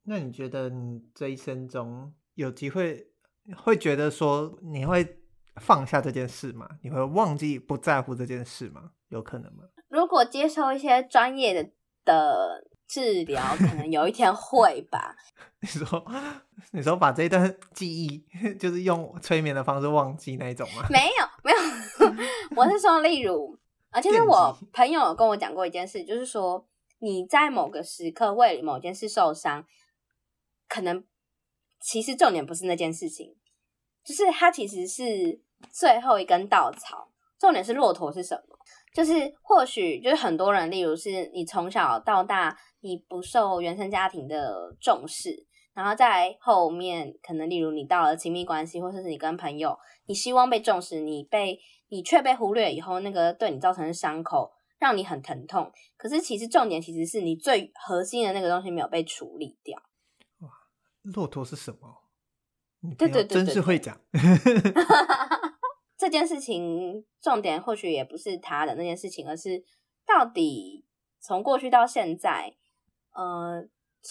[0.04, 3.06] 那你觉得你这一生中有机会
[3.54, 5.20] 会觉得说你会
[5.56, 6.66] 放下这件事吗？
[6.82, 8.92] 你会忘记不在乎这件事吗？
[9.08, 9.64] 有可能吗？
[9.88, 11.70] 如果接受一些专业的
[12.02, 12.64] 的。
[12.94, 15.16] 治疗可能有一天会吧。
[15.58, 16.12] 你说，
[16.70, 18.24] 你说把这一段记忆，
[18.56, 20.86] 就是用催眠的方式忘记那一种吗？
[20.88, 22.14] 没有，没有。
[22.54, 23.58] 我是说，例如，
[23.90, 26.64] 啊，其实我朋友有跟我讲过一件事，就是说
[27.00, 29.66] 你在某个时刻为某件事受伤，
[30.68, 31.02] 可能
[31.80, 33.34] 其实重点不是那件事情，
[34.04, 37.10] 就是它其实是最后一根稻草。
[37.36, 38.56] 重点是骆驼是什么？
[38.94, 42.56] 就是或许就是很多人，例如是你从小到大。
[42.86, 49.74] 你不受原生家庭的重视，然后在后面可能例如你到了亲密关系，或者是你跟朋友，
[50.04, 55.72] 你希望被重视，你被你却被忽略以后，那个对你造成的伤口让你很疼痛。
[55.96, 59.80] 可是其实重点其实是你最核心的那个东西没有被处理掉。
[60.40, 60.50] 哇，
[61.00, 62.02] 骆驼是什么？
[62.98, 63.98] 对对对，真是会讲。
[65.96, 69.62] 这件事情重点或许也不是他的那件事情，而是
[70.06, 70.84] 到底
[71.20, 72.56] 从过去到现在。
[73.12, 73.64] 呃，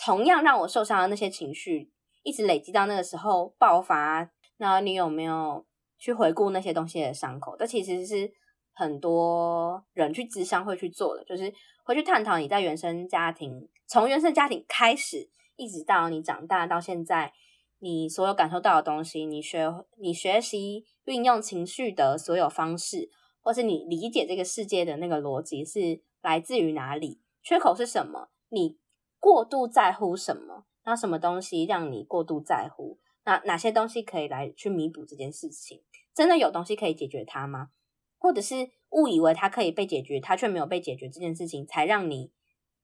[0.06, 1.92] 同样让我受伤的那些情绪，
[2.24, 4.32] 一直累积到那个时候爆发。
[4.58, 5.66] 那你有没有
[5.98, 7.58] 去回顾那些东西的伤口？
[7.58, 8.32] 这其实是
[8.72, 11.54] 很多人去咨商会去做的，就是
[11.84, 17.34] 会去探讨你在原生家庭，从原生家庭开始，一直到你长大到现在，
[17.80, 23.10] 你所有感受到的东西，你学你学习运用情绪的所有方式，
[23.41, 27.22] 或是你理解这个世界的那个逻辑是来自于哪里？
[27.41, 28.30] 缺口是什么？
[28.49, 28.80] 你。
[29.20, 30.66] 过度在乎什么？
[30.84, 32.99] 那什么东西让你过度在乎？
[33.24, 35.82] 那哪些东西可以来去弥补这件事情？
[36.14, 37.70] 真的有东西可以解决它吗？
[38.18, 42.34] 或者是误以为它可以被解决，它却没有被解决这件事情，才让你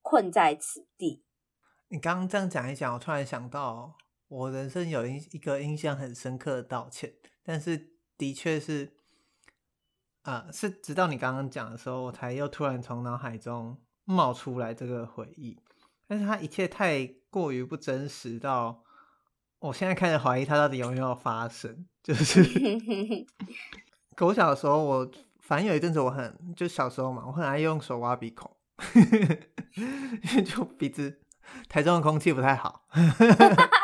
[0.02, 1.26] 困在此地？
[1.90, 3.98] 你刚刚这样讲一讲，我突然想到，
[4.30, 7.89] 我人生有一一个印象很深刻的道歉，但是
[8.20, 8.92] 的确是，
[10.24, 15.58] 啊、是直到你刚刚讲的时候，我才又突然从脑海中冒出来这个回忆。
[16.06, 18.84] 但是它一切太过于不真实到，
[19.60, 21.88] 我现在开始怀疑它到底有没有发生。
[22.04, 22.44] 就是
[24.20, 25.10] 我小时候，我
[25.40, 28.54] 反正有一阵子我很就小时候嘛，我很爱用手挖鼻孔，
[29.76, 31.22] 因为就鼻子
[31.70, 32.86] 台中的空气不太好。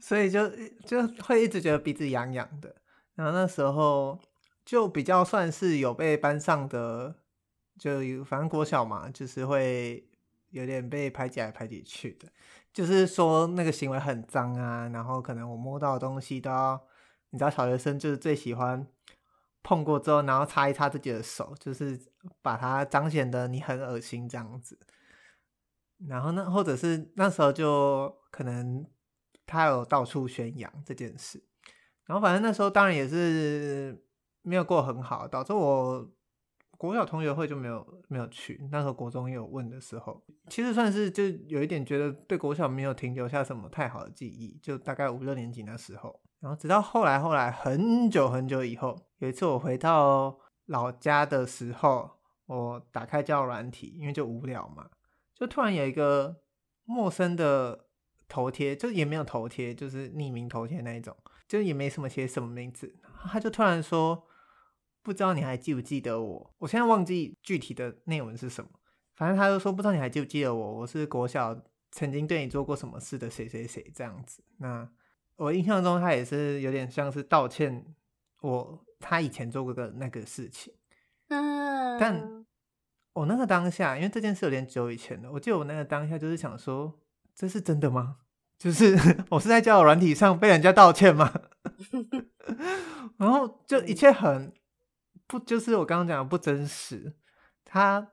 [0.00, 0.48] 所以就
[0.86, 2.74] 就会一直觉得鼻子痒痒的，
[3.14, 4.18] 然后那时候
[4.64, 7.14] 就比较算是有被班上的，
[7.78, 10.08] 就有反正国小嘛，就是会
[10.50, 12.28] 有点被排挤来排挤去的，
[12.72, 16.80] 就是说那个行为很脏啊，然后可能我摸到的东西都要，
[17.30, 18.86] 你知道小学生就是最喜欢
[19.62, 22.00] 碰过之后，然后擦一擦自己的手，就是
[22.40, 24.78] 把它彰显的你很恶心这样子。
[26.08, 28.86] 然后呢，或者是那时候就可能
[29.50, 31.42] 他有到处宣扬这件事，
[32.06, 34.00] 然后反正那时候当然也是
[34.42, 36.08] 没有过很好，导致我
[36.78, 38.68] 国小同学会就没有没有去。
[38.70, 46.20] 那时候国中也有问的时候，其实算是就有一点觉得对国小没有停留下什么太好的记忆，就大概五六年级那时候。
[46.38, 52.08] 然后直到后来后来很久很久以后，有一次我回到老家的时候，
[52.46, 54.88] 我打开交友软体，因为就无聊嘛。
[55.34, 56.40] 就突然有一个
[56.84, 57.86] 陌生的
[58.30, 61.14] 头贴，就也没有头贴，就是匿名头贴那一种，
[61.46, 62.94] 就也没什么写什么名字。
[63.30, 64.26] 他就突然说
[65.02, 68.70] ：“不知道你还记不记得我？”我现在忘记具体的内文是什么，
[69.16, 70.78] 反正他就说：“不知道你还记不记得我？
[70.78, 71.60] 我是国小
[71.90, 74.88] 曾经对你做过什么事的谁谁谁这样子。”那
[75.36, 77.84] 我印象中他也是有点像是道歉
[78.40, 80.72] 我他以前做过的那个事情，
[81.28, 82.40] 嗯，但。
[83.12, 86.96] 我那个当下，因为这件事有点久以前了，我记得我那个当下就是想说，
[87.40, 88.16] 这是真的吗？
[88.60, 88.94] 就是
[89.30, 91.32] 我是在交友软体上被人家道歉吗？
[93.16, 94.52] 然后就一切很
[95.26, 97.14] 不，就是我刚刚讲的不真实。
[97.64, 98.08] 他，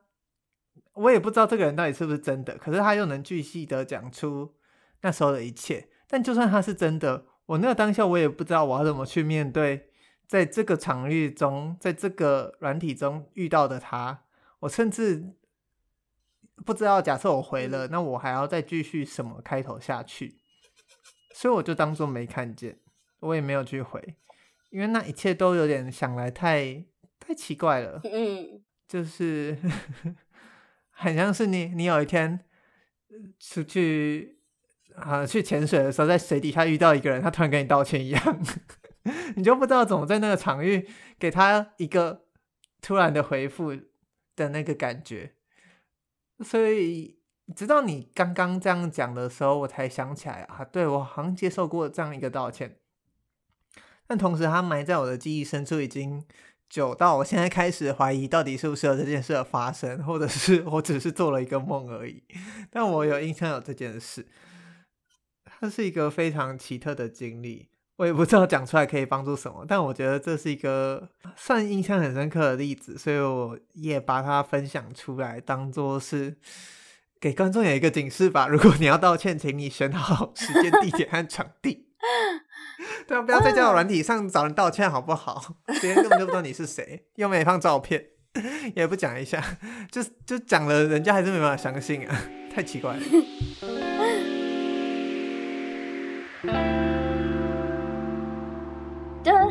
[0.94, 4.54] 我也不知道这个人到底是不是真的，可是他又能巨细的讲出
[5.02, 5.90] 那时候的一切。
[6.08, 9.90] 但就算他是真的，我那个当下我也不知道我要怎么去面对，
[10.26, 14.22] 在这个场域中，在这个软体中遇到的他。
[14.60, 15.34] 我甚至
[16.64, 20.36] 不知道，假设我回了，那我还要再继续什么开头下去，
[21.34, 22.78] 所以我就当做没看见，
[23.20, 24.16] 我也没有去回，
[24.70, 26.84] 因为那一切都有点想来太
[27.18, 29.56] 太奇怪了，嗯，就是
[30.90, 32.40] 很像是你你有一天
[33.38, 34.38] 出去
[34.94, 38.42] 啊去潜水的时候，在水底下遇到一个人，他突然跟你道歉一样，
[39.36, 40.88] 你就不知道怎么在那个场域
[41.18, 42.24] 给他一个
[42.80, 43.76] 突然的回复。
[44.38, 45.32] 的那个感觉，
[46.44, 47.18] 所以
[47.56, 52.76] 直到你刚刚这样讲的时候，我才想起来啊，对，我好像接受过这样一个道歉，
[54.06, 56.24] 但同时它埋在我的记忆深处已经
[56.68, 62.22] 久到我现在开始怀疑到底是不是有这件事的发生，或者是我只是做了一个梦而已。
[62.70, 64.26] 但我有印象有这件事，
[65.44, 67.68] 它是一个非常奇特的经历。
[67.98, 76.36] 我也不知道讲出来可以帮助什么，但我觉得这是一个算印象很深刻的例子，所以我也把它分享出来，当做是
[77.20, 78.46] 给观众有一个警示吧。
[78.46, 81.88] 如果你要道歉，请你选好时间、地点和场地，
[83.08, 85.56] 对啊，不要在交友软体上找人道歉，好不好？
[85.80, 88.04] 别人根本就不知道你是谁，又没放照片，
[88.76, 89.42] 也不讲一下，
[89.90, 92.16] 就就讲了，人家还是没办法相信啊，
[92.54, 93.02] 太奇怪了。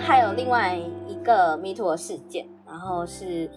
[0.08, 0.74] 还有另外
[1.06, 3.52] 一个 MeToo 的事件，然后是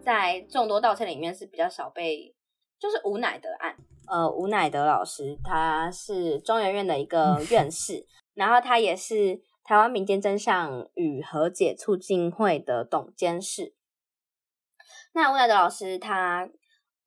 [0.00, 2.32] 在众多道歉里面是比较少被，
[2.78, 3.76] 就是吴乃德案。
[4.06, 13.74] 呃，吴乃德老师他是中研院的一个院士， 然后他也是台湾民间真相与和解促进会的董监事。
[15.12, 16.48] 那吴乃德老师他，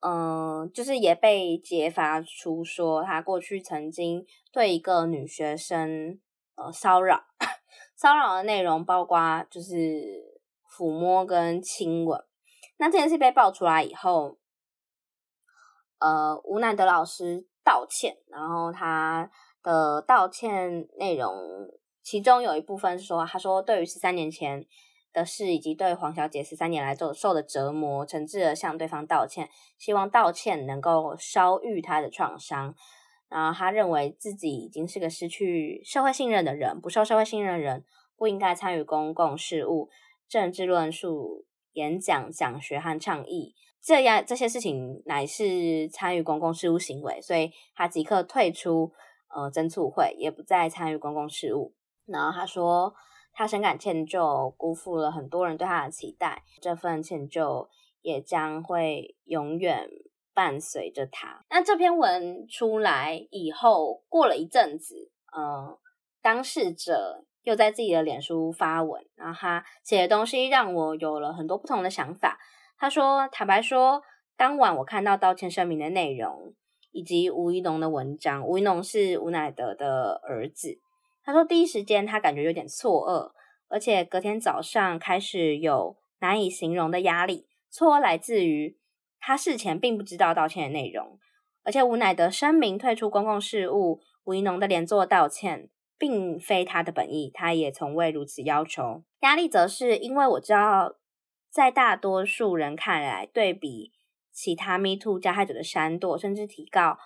[0.01, 6.19] 嗯、呃，就是也被揭发出说他过去曾经对一个女学生
[6.55, 7.23] 呃骚扰。
[7.95, 9.75] 骚扰的内容包括就是
[10.69, 12.23] 抚摸跟亲吻。
[12.77, 14.37] 那这件事被爆出来以后，
[15.99, 19.29] 呃，吴乃德老师道歉，然后他
[19.61, 21.31] 的道歉内容，
[22.01, 24.65] 其中有一部分是说，他说对于十三年前
[25.13, 32.75] 的事以及对黄小姐十三年来受受的折磨，诚挚的向对方道歉，希望道歉能够烧愈他的创伤。
[33.29, 37.83] 然后他认为自己已经是个失去社会信任的人，不受社会信任的人
[38.15, 39.89] 不应该参与公共事务、
[40.29, 48.91] 政治论述、演讲、讲学和倡议，这样这些事情乃是参与公共事务行为，所以他即刻退出
[49.35, 51.73] 呃侦促会，也不再参与公共事务。
[52.05, 52.93] 然后他说，
[53.33, 57.67] 他深感歉疚，辜负了很多人对他的期待，这份歉疚
[58.01, 59.89] 也将会永远
[60.33, 61.45] 伴随着他。
[61.49, 65.79] 那这篇文出来以后，过了一阵子，嗯、呃，
[66.21, 67.25] 当事者。
[67.43, 72.39] 又在自己的脸书发文，然后他写的东西让我有了很多不同的想法。
[72.77, 74.01] 他说：“坦白说，
[74.37, 76.53] 当晚我看到道歉声明的内容
[76.93, 80.79] 以及吴怡农的文章，吴怡农是吴乃德的儿子。
[81.21, 83.33] 他说第一时间他感觉有点错愕，
[83.67, 87.49] 而且隔天早上开始有难以形容的压力。
[87.69, 88.77] 错愕来自于
[89.25, 91.17] 他事前并不知道道歉的内容，
[91.63, 99.03] 而且吴乃德声明退出公共事务，吴怡农的连作道歉。”并非他的本意，他也从未如此要求。
[99.21, 100.95] 压力则是因为我知道，
[101.49, 103.93] 在大多数人看来，对比
[104.29, 106.97] 其他 Me Too 加害者的闪躲甚至提告，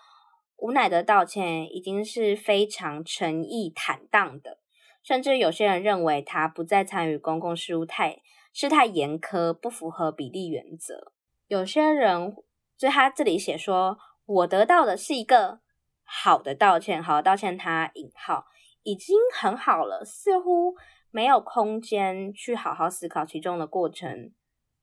[0.56, 4.58] 吴乃德道歉已经是非常诚意坦荡的。
[5.04, 11.14] 甚至有些人认为他不再参与公共事务太是太严苛，不符合比例原则。
[11.48, 12.36] 有些人
[12.78, 15.60] 就他这里写说，我得到的是一个
[16.04, 18.46] 好的道歉，好道歉，他引号。
[18.84, 20.74] 已经很好了，似乎
[21.12, 24.32] 没有空间去好好思考其中的过程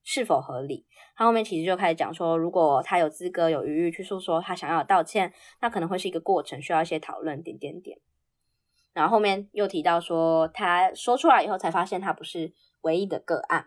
[0.03, 0.85] 是否合理。
[1.15, 7.97] 他后面其实就开始讲说，如果他有资格、有余裕去诉说他想要道歉，那可能会是一个过程，需要一些讨论，点点点。
[8.93, 13.65] 然后后面又提到说，他说出来以后才发现他不是唯一的个案，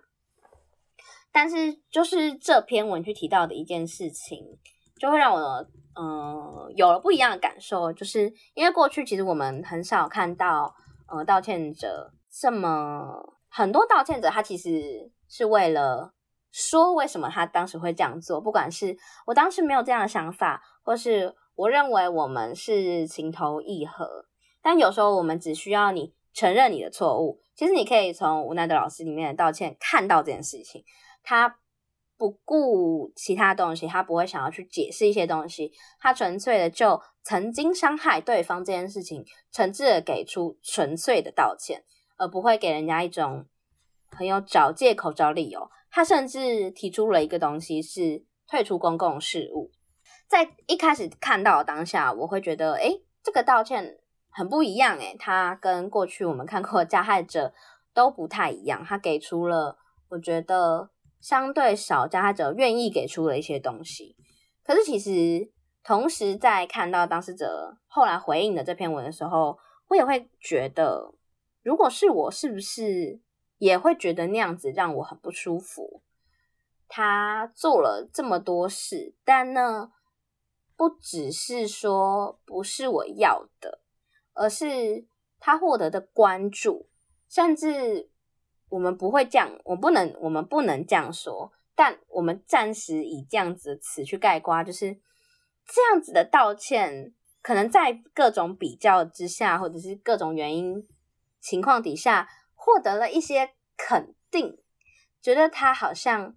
[1.38, 4.44] 但是就是这篇文去提到的一件事情，
[5.00, 5.66] 就会让我。
[6.00, 10.72] 嗯，有了不一样的感受，就是因为过去其实我们很少看到，
[11.08, 16.14] 呃，道歉者这么很多道歉者，他其实是为了
[16.52, 24.26] 说为什么他当时会这样做，不管是我当时没有这样的想法，或是我认为我们是情投意合，
[24.62, 30.84] 但有时候我们只需要你承认你的错误，其实你可以从无奈的老师里面的道歉看到这件事情，
[31.28, 31.58] 他。
[32.20, 41.84] 不顾其他东西，他不会想要去解释一些东西，他纯粹的就曾经伤害对方这件事情，诚挚的给出纯粹的道歉，
[42.16, 43.46] 而不会给人家一种
[44.10, 45.70] 很有找借口、找理由。
[45.92, 49.70] 他甚至提出了一个东西是退出公共事务。
[50.26, 53.96] 在一开始看到当下，我会觉得，诶，这个道歉
[54.30, 57.54] 很不一样，诶，他跟过去我们看过的加害者
[57.94, 60.90] 都不太一样，他给出了，我觉得。
[61.20, 64.16] 相对少加害者愿意给出了一些东西，
[64.64, 65.50] 可是其实
[65.82, 69.58] 同时在看到当事者后来回应的这篇文的时候，
[69.88, 71.12] 我也会觉得，
[71.62, 73.20] 如果是我，是不是
[73.58, 76.02] 也会觉得那样子让我很不舒服？
[76.86, 79.90] 他做了这么多事，但呢，
[80.76, 83.80] 不只是说不是我要的，
[84.34, 85.06] 而是
[85.40, 86.88] 他获得的关注，
[87.28, 88.10] 甚至。
[88.68, 91.52] 我们不会这样，我不能，我们不能这样说。
[91.74, 94.94] 但我们暂时以这样子的词去概括，就是
[95.66, 100.86] 这样子的道歉，可能在各种比较之下，或者是各种原因
[101.40, 104.58] 情况底下，获得了一些肯定，
[105.22, 106.34] 觉得他好像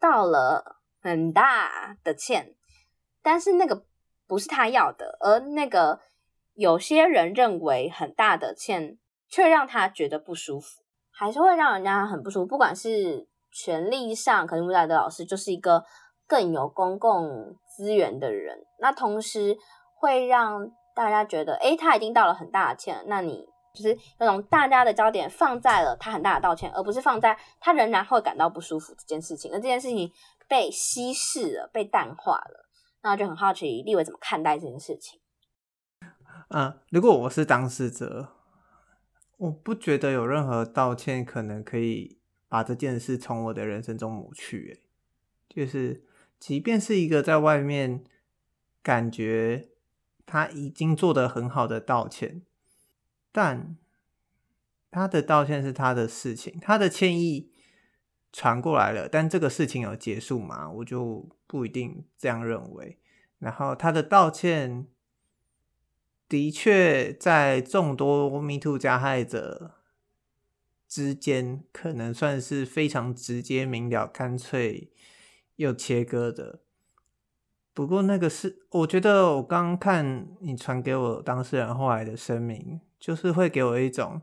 [0.00, 2.56] 道了很大的歉，
[3.22, 3.86] 但是那个
[4.26, 6.00] 不是他要的，而那个
[6.54, 10.82] 有些人认为很大的歉，却让他觉得不舒服。
[11.20, 15.84] 还是会让人家很不舒服，不管是权力上，可能吴乃德老师就是一个
[16.26, 19.54] 更有公共资源的人，那同时
[19.96, 30.10] 会让大家觉得，诶，他已经道了很大的歉，那你就是那种大家的焦点放在了他很大的道歉，而不是放在他仍然会感到不舒服这件事情，而这件事情
[30.48, 32.66] 被稀释了，被淡化了，
[33.02, 35.20] 那就很好奇立幃怎么看待这件事情。
[36.48, 38.39] 嗯，如果我是当事者。
[39.40, 44.68] 我不觉得有任何道歉可能可以把这件事从我的人生中抹去。
[44.68, 44.80] 诶，
[45.48, 46.04] 就是
[46.38, 48.04] 即便是一个在外面
[48.82, 49.70] 感觉
[50.26, 52.42] 他已经做得很好的道歉，
[53.32, 53.78] 但
[54.90, 57.50] 他的道歉是他的事情，他的歉意
[58.30, 60.70] 传过来了，但这个事情有结束吗？
[60.70, 62.98] 我就不一定这样认为。
[63.38, 64.86] 然后他的道歉。
[66.30, 69.72] 的确，在众多 MeToo 加害者
[70.86, 74.92] 之间，可能算是非常直接明了、干脆
[75.56, 76.60] 又切割的。
[77.74, 84.22] 不过，那个是我觉得，我刚看你传给我当事人后来的声明，就是会给我一种，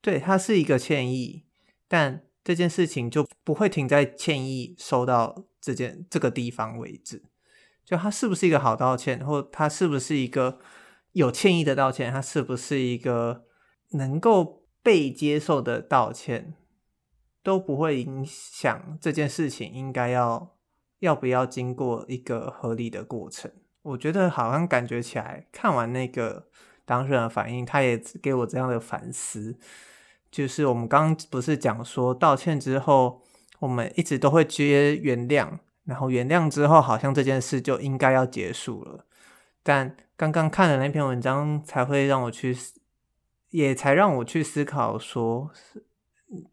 [0.00, 1.42] 对，他是一个歉意，
[1.88, 7.24] 但这件事情就不会停在歉意收到这件这个地方为止。
[7.84, 10.60] 就他是不是一个好道歉，或他是不是一个？
[11.14, 13.44] 有歉意的道歉，它是不是一个
[13.92, 16.54] 能够被接受的道歉，
[17.40, 20.56] 都不会影响这件事情应该要
[20.98, 23.48] 要不要经过一个合理的过程。
[23.82, 26.48] 我觉得好像感觉起来，看完那个
[26.84, 29.56] 当事人的反应，他也给我这样的反思，
[30.32, 33.22] 就是我们刚刚不是讲说道歉之后，
[33.60, 39.06] 我们一直都会接原谅，然后原谅之后，好像这件事就应该要结束了，
[39.62, 39.96] 但。
[40.16, 42.56] 刚刚看的那篇文章，才会让我去，
[43.50, 45.50] 也才让我去思考说，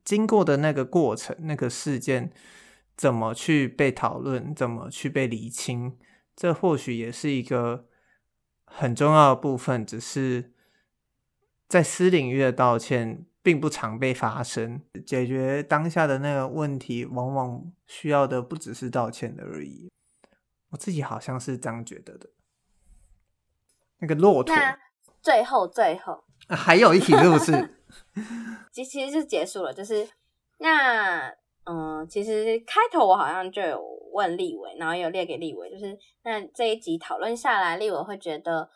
[0.04, 2.32] 经过的那个过程，那个事件
[2.98, 5.98] 怎么去被讨论，怎么去被厘清，
[6.36, 7.88] 这或许也是一个
[8.66, 9.86] 很重要的部分。
[9.86, 10.54] 只是
[11.68, 14.82] 在私领域的道歉，并不常被发生。
[15.06, 19.92] 解决当下的那个问题，往往需要的不只是道歉的而已。
[20.70, 22.28] 我自己好像是这样觉得的。
[24.02, 24.78] 那个骆驼，那
[25.22, 27.78] 最后最后、啊、还有一题是不是？
[28.74, 30.08] 其其实就结束了，就是
[30.58, 31.30] 那
[31.66, 33.80] 嗯，其实开头我好像就有
[34.14, 38.70] 问立伟，然后有列给立伟，就是那这一集讨论下来，立伟会觉得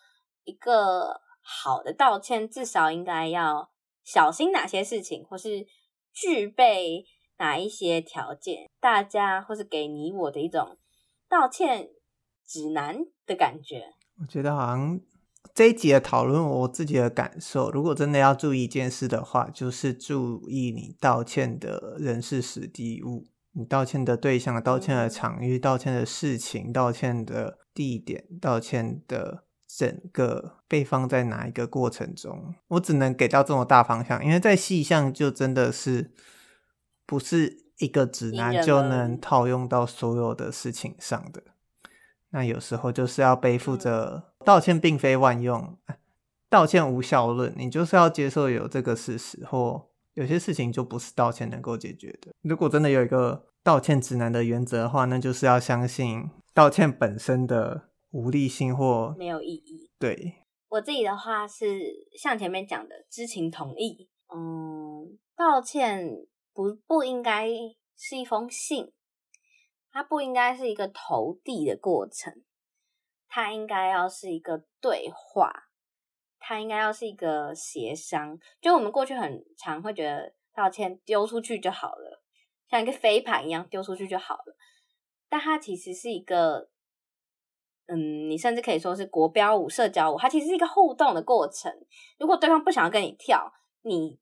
[0.44, 3.72] 一个好的道歉至少应该要
[4.04, 5.66] 小心哪些事情，或是
[6.14, 7.06] 具备
[7.38, 10.78] 哪一些条件，大家或是给你我的一种
[11.28, 11.90] 道歉
[12.46, 13.94] 指南的感觉。
[14.22, 15.00] 我觉得好像。
[15.54, 32.56] 这一集的讨论，我自己的感受，如果真的要注意一件事的话，就是注意你道歉的人事时地物，你道歉的对象、道歉的场域、道歉的事情、道歉的地点、道歉的整个被放在哪一个过程中。
[32.70, 36.12] 我只能给到这么大方向，因为在细项就真的是
[37.06, 41.44] 不是一个指南就能套用到所有的事情上的。
[42.32, 45.78] 那有时候就是要背负着道歉并非万用，
[46.50, 52.32] 道歉无效论，你就是要接受有这个事实，或有些事情就不是道歉能够解决的。
[52.42, 59.90] 如果真的有一个道歉指南的原则的话，那就是要相信道歉本身的无力性或没有意义。
[60.00, 60.36] 对，
[60.70, 61.82] 我自己的话是
[62.18, 66.08] 像前面讲的知情同意，嗯，道歉
[66.54, 67.50] 不不应该
[67.98, 68.92] 是一封信。
[69.92, 72.34] 它不应该是一个投递的过程，
[73.36, 75.52] 它应该要是一个对话，
[76.40, 78.40] 它应该要是一个协商。
[78.62, 82.24] 就我们过去很常会觉得道歉丢出去就好了，
[82.70, 84.56] 像一个飞盘一样丢出去就好了。
[85.28, 86.70] 但它其实是一个，
[87.88, 91.70] 嗯，你甚至可以说是国标舞、社交舞，它其实是一个互动的过程。
[92.18, 93.52] 如果对方不想要跟你跳，
[93.82, 94.18] 你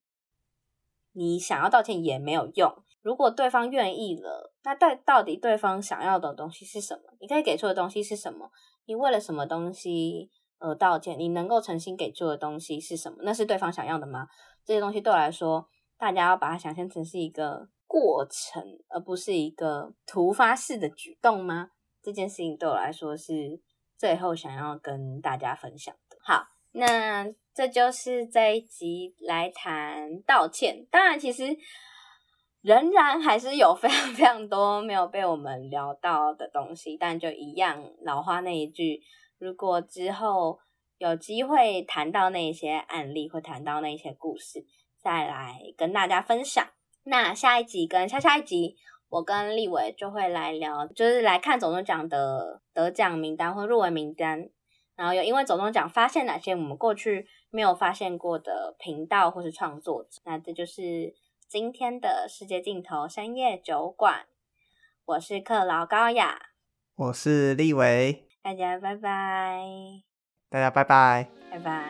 [1.12, 2.84] 你想要道歉也没有用。
[3.04, 7.14] 如果对方愿意了，那到到底对方想要的东西是什么？
[7.20, 8.50] 你可以给出的东西是什么？
[8.86, 10.30] 你为了什么东西
[10.60, 11.18] 而道歉？
[11.18, 13.18] 你能够诚心给出的东西是什么？
[13.22, 14.28] 那是对方想要的吗？
[14.66, 21.70] 这些东西对我来说，大家要把它想象成是一个过程，而不是一个突发式的举动吗？
[22.02, 23.62] 这件事情对我来说是
[23.98, 26.18] 最后想要跟大家分享的。
[26.26, 30.86] 好，那这就是这一集来谈道歉。
[30.92, 31.58] 当然，其实。
[32.64, 39.02] 仍然还是有非常 非常多没有被我们聊到的东西，但就一样老话那一句，
[39.38, 40.58] 如果之后
[40.98, 44.66] 有机会谈到那些案例或谈到那些故事，
[44.98, 46.66] 再来跟大家分享。
[47.04, 48.78] 那下一集跟下下一集，
[49.10, 54.50] 我跟立伟就会来聊，就是来看总统奖的得奖名单或入围名单，
[54.96, 61.14] 然后有因为总统奖发现哪些我们过去没有发现过的频道或是创作者，那这就是。
[61.54, 64.26] 今天的世界尽头深夜酒馆，
[65.06, 66.48] 我是克劳高雅，
[66.96, 69.62] 我是立维，大家拜拜，
[70.50, 71.84] 大家拜拜，拜拜。